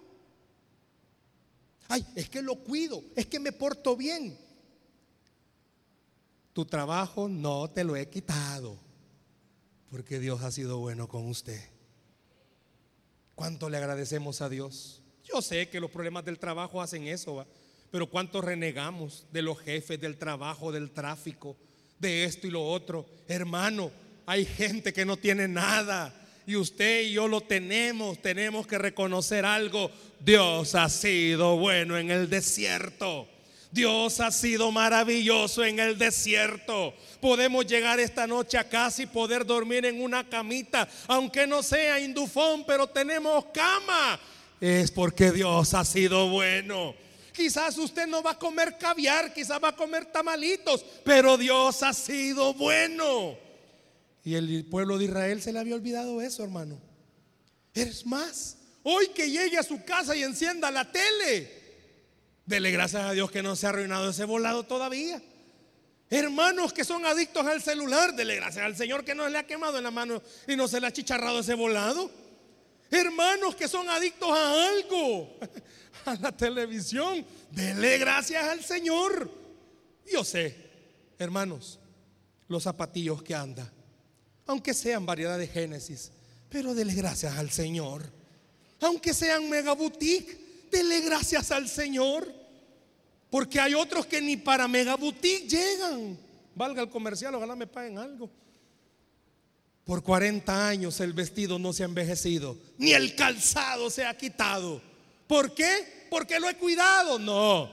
[1.91, 4.39] Ay, es que lo cuido, es que me porto bien.
[6.53, 8.79] Tu trabajo no te lo he quitado,
[9.91, 11.61] porque Dios ha sido bueno con usted.
[13.35, 15.03] ¿Cuánto le agradecemos a Dios?
[15.25, 17.45] Yo sé que los problemas del trabajo hacen eso,
[17.91, 21.57] pero ¿cuánto renegamos de los jefes, del trabajo, del tráfico,
[21.99, 23.05] de esto y lo otro?
[23.27, 23.91] Hermano,
[24.27, 26.20] hay gente que no tiene nada
[26.51, 28.21] y usted y yo lo tenemos.
[28.21, 29.89] Tenemos que reconocer algo.
[30.19, 33.29] Dios ha sido bueno en el desierto.
[33.71, 36.93] Dios ha sido maravilloso en el desierto.
[37.21, 42.01] Podemos llegar esta noche a casa y poder dormir en una camita, aunque no sea
[42.01, 44.19] indufón, pero tenemos cama.
[44.61, 46.97] Es porque Dios ha sido bueno.
[47.33, 51.93] Quizás usted no va a comer caviar, quizás va a comer tamalitos, pero Dios ha
[51.93, 53.50] sido bueno.
[54.25, 56.79] Y el pueblo de Israel se le había olvidado eso, hermano.
[57.73, 61.51] Es más, hoy que llegue a su casa y encienda la tele,
[62.45, 65.23] dele gracias a Dios que no se ha arruinado ese volado todavía.
[66.11, 69.79] Hermanos que son adictos al celular, dele gracias al Señor que no le ha quemado
[69.79, 72.11] en la mano y no se le ha chicharrado ese volado.
[72.91, 75.39] Hermanos que son adictos a algo,
[76.05, 79.31] a la televisión, dele gracias al Señor.
[80.13, 80.57] Yo sé,
[81.17, 81.79] hermanos,
[82.49, 83.73] los zapatillos que anda
[84.51, 86.11] aunque sean variedad de Génesis,
[86.49, 88.03] pero dele gracias al Señor.
[88.81, 92.33] Aunque sean mega boutique, dele gracias al Señor.
[93.31, 96.19] Porque hay otros que ni para mega boutique llegan.
[96.55, 98.29] Valga el comercial, ojalá me paguen algo.
[99.85, 104.83] Por 40 años el vestido no se ha envejecido, ni el calzado se ha quitado.
[105.27, 106.07] ¿Por qué?
[106.11, 107.19] Porque lo he cuidado.
[107.19, 107.71] No,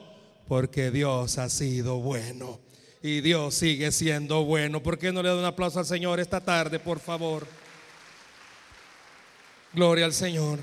[0.48, 2.67] porque Dios ha sido bueno.
[3.02, 4.82] Y Dios sigue siendo bueno.
[4.82, 7.48] ¿Por qué no le da un aplauso al Señor esta tarde, por favor?
[9.74, 10.60] Gloria al Señor.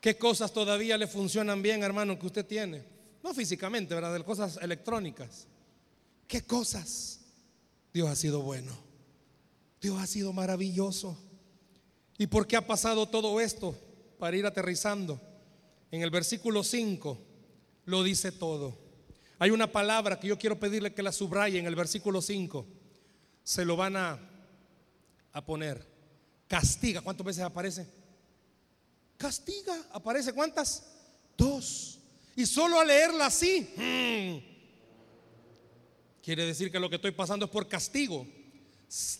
[0.00, 2.82] ¿Qué cosas todavía le funcionan bien, hermano, que usted tiene?
[3.22, 4.12] No físicamente, ¿verdad?
[4.12, 5.46] De cosas electrónicas.
[6.26, 7.20] ¿Qué cosas?
[7.94, 8.76] Dios ha sido bueno.
[9.80, 11.16] Dios ha sido maravilloso.
[12.18, 13.76] ¿Y por qué ha pasado todo esto?
[14.18, 15.20] Para ir aterrizando.
[15.90, 17.18] En el versículo 5
[17.86, 18.81] lo dice todo.
[19.42, 22.64] Hay una palabra que yo quiero pedirle que la subraye en el versículo 5.
[23.42, 24.20] Se lo van a,
[25.32, 25.84] a poner.
[26.46, 27.00] Castiga.
[27.00, 27.88] ¿Cuántas veces aparece?
[29.16, 29.88] Castiga.
[29.94, 30.86] ¿Aparece cuántas?
[31.36, 31.98] Dos.
[32.36, 33.68] Y solo a leerla así.
[33.74, 34.38] Hmm,
[36.22, 38.24] quiere decir que lo que estoy pasando es por castigo.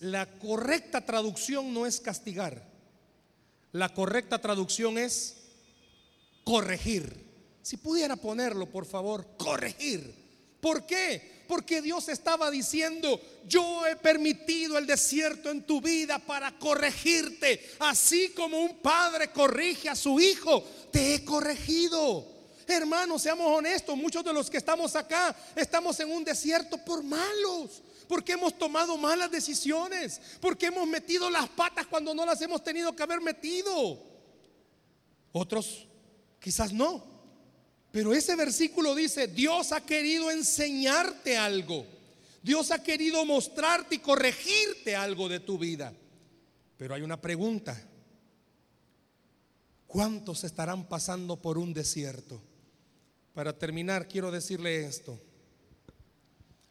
[0.03, 2.71] La correcta traducción no es castigar.
[3.73, 5.49] La correcta traducción es
[6.45, 7.22] corregir.
[7.63, 10.23] Si pudiera ponerlo, por favor, corregir.
[10.61, 11.45] ¿Por qué?
[11.49, 17.75] Porque Dios estaba diciendo, yo he permitido el desierto en tu vida para corregirte.
[17.79, 22.27] Así como un padre corrige a su hijo, te he corregido.
[22.67, 27.83] Hermanos, seamos honestos, muchos de los que estamos acá estamos en un desierto por malos,
[28.09, 32.95] porque hemos tomado malas decisiones, porque hemos metido las patas cuando no las hemos tenido
[32.95, 34.01] que haber metido.
[35.33, 35.87] Otros
[36.39, 37.12] quizás no,
[37.93, 41.87] pero ese versículo dice, Dios ha querido enseñarte algo.
[42.43, 45.93] Dios ha querido mostrarte y corregirte algo de tu vida.
[46.79, 47.81] Pero hay una pregunta.
[49.87, 52.41] ¿Cuántos estarán pasando por un desierto?
[53.35, 55.21] Para terminar, quiero decirle esto.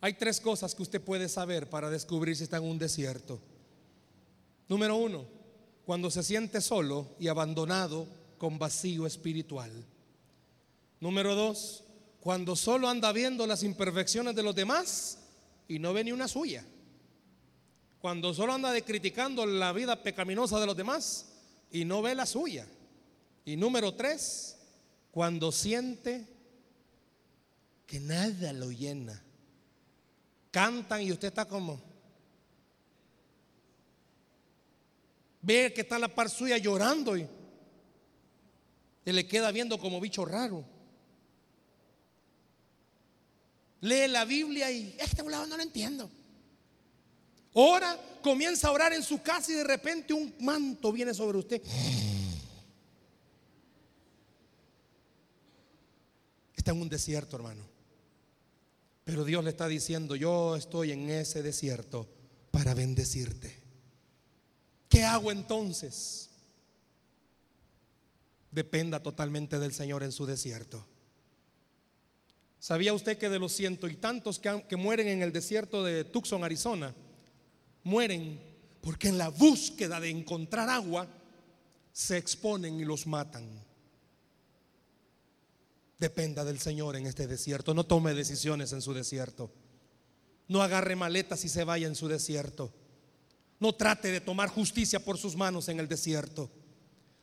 [0.01, 3.39] Hay tres cosas que usted puede saber para descubrir si está en un desierto.
[4.67, 5.27] Número uno,
[5.85, 8.07] cuando se siente solo y abandonado
[8.39, 9.85] con vacío espiritual.
[11.01, 11.83] Número dos,
[12.19, 15.17] cuando solo anda viendo las imperfecciones de los demás
[15.67, 16.63] y no ve ni una suya.
[17.99, 21.25] Cuando solo anda de criticando la vida pecaminosa de los demás
[21.71, 22.67] y no ve la suya.
[23.45, 24.57] Y número tres,
[25.09, 26.27] cuando siente
[27.87, 29.23] que nada lo llena.
[30.51, 31.81] Cantan y usted está como...
[35.41, 37.27] Ve que está la par suya llorando y,
[39.03, 40.63] y le queda viendo como bicho raro
[43.81, 46.09] lee la Biblia y este volado no lo entiendo.
[47.53, 51.61] Ora, comienza a orar en su casa y de repente un manto viene sobre usted.
[56.55, 57.63] Está en un desierto, hermano.
[59.03, 62.07] Pero Dios le está diciendo, yo estoy en ese desierto
[62.51, 63.59] para bendecirte.
[64.87, 66.29] ¿Qué hago entonces?
[68.51, 70.85] Dependa totalmente del Señor en su desierto.
[72.61, 76.43] ¿Sabía usted que de los ciento y tantos que, mueren en el desierto de Tucson,
[76.43, 76.93] Arizona,
[77.83, 78.39] mueren
[78.81, 81.07] porque en la búsqueda de encontrar agua
[81.91, 83.49] se exponen y los matan?
[85.97, 87.73] Dependa del Señor en este desierto.
[87.73, 89.51] No tome decisiones en su desierto.
[90.47, 92.71] No agarre maletas y se vaya en su desierto.
[93.59, 96.47] No trate de tomar justicia por sus manos en el desierto.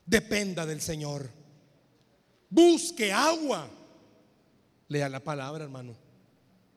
[0.04, 1.30] Dependa del Señor.
[2.50, 3.77] Busque agua.
[4.88, 5.94] Lea la palabra, hermano.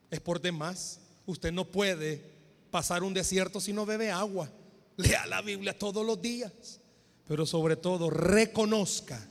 [0.10, 1.00] Es por demás.
[1.26, 2.22] Usted no puede
[2.70, 4.50] pasar un desierto si no bebe agua.
[4.98, 6.80] Lea la Biblia todos los días.
[7.28, 9.26] Pero sobre todo, reconozca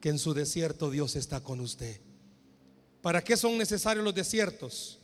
[0.00, 2.00] que en su desierto Dios está con usted.
[3.00, 4.98] ¿Para qué son necesarios los desiertos?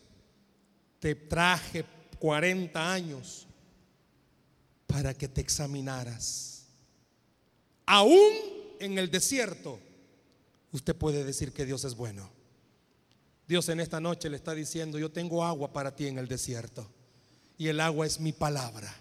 [0.99, 1.85] Te traje
[2.19, 3.47] 40 años
[4.87, 6.65] para que te examinaras.
[7.87, 8.33] Aún
[8.81, 9.79] en el desierto,
[10.73, 12.38] usted puede decir que Dios es bueno.
[13.49, 16.87] Dios en esta noche le está diciendo, yo tengo agua para ti en el desierto.
[17.57, 18.95] Y el agua es mi palabra.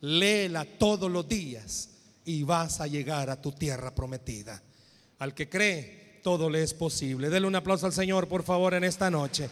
[0.00, 1.88] Léela todos los días
[2.26, 4.62] y vas a llegar a tu tierra prometida.
[5.18, 7.30] Al que cree, todo le es posible.
[7.30, 9.48] Dele un aplauso al Señor, por favor, en esta noche.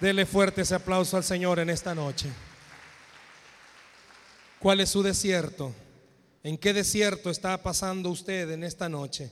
[0.00, 2.30] Dele fuerte ese aplauso al Señor en esta noche.
[4.58, 5.74] ¿Cuál es su desierto?
[6.42, 9.30] ¿En qué desierto está pasando usted en esta noche?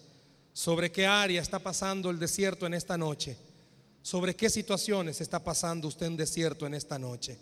[0.52, 3.38] ¿Sobre qué área está pasando el desierto en esta noche?
[4.05, 7.38] ¿Sobre qué situaciones está pasando usted en desierto en esta noche?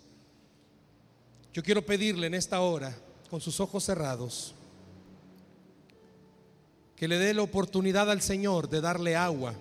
[1.53, 2.97] Yo quiero pedirle en esta hora,
[3.29, 4.55] con sus ojos cerrados,
[6.95, 9.55] que le dé la oportunidad al Señor de darle agua.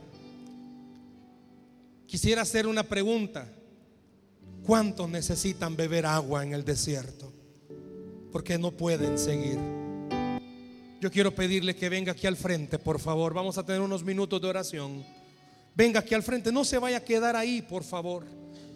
[2.05, 3.51] Quisiera hacer una pregunta.
[4.63, 7.33] ¿Cuántos necesitan beber agua en el desierto?
[8.31, 9.57] Porque no pueden seguir.
[11.01, 13.33] Yo quiero pedirle que venga aquí al frente, por favor.
[13.33, 15.20] Vamos a tener unos minutos de oración.
[15.75, 16.51] Venga aquí al frente.
[16.51, 18.25] No se vaya a quedar ahí, por favor.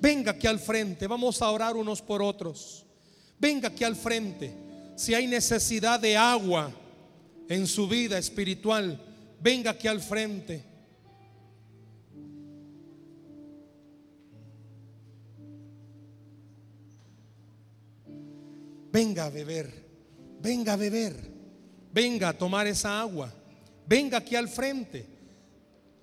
[0.02, 1.08] Venga aquí al frente.
[1.08, 2.86] Vamos a orar unos por otros.
[3.40, 4.54] Venga aquí al frente.
[4.96, 6.72] Si hay necesidad de agua,
[7.48, 9.00] en su vida espiritual,
[9.40, 10.64] venga aquí al frente.
[18.92, 19.70] Venga a beber,
[20.40, 21.16] venga a beber,
[21.92, 23.34] venga a tomar esa agua,
[23.86, 25.06] venga aquí al frente.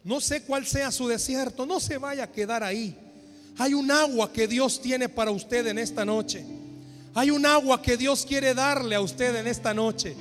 [0.04, 2.96] No sé cuál sea su desierto, no se vaya a quedar ahí.
[3.58, 6.44] Hay un agua que Dios tiene para usted en esta noche.
[7.14, 10.16] Hay un agua que Dios quiere darle a usted en esta noche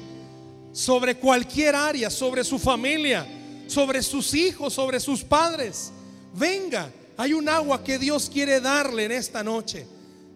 [0.74, 3.26] sobre cualquier área, sobre su familia,
[3.68, 5.92] sobre sus hijos, sobre sus padres.
[6.36, 9.88] Venga, hay un agua que Dios quiere darle en esta noche.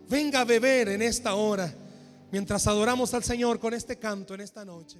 [0.10, 1.74] Venga a beber en esta hora,
[2.32, 5.00] mientras adoramos al Señor con este canto en esta noche.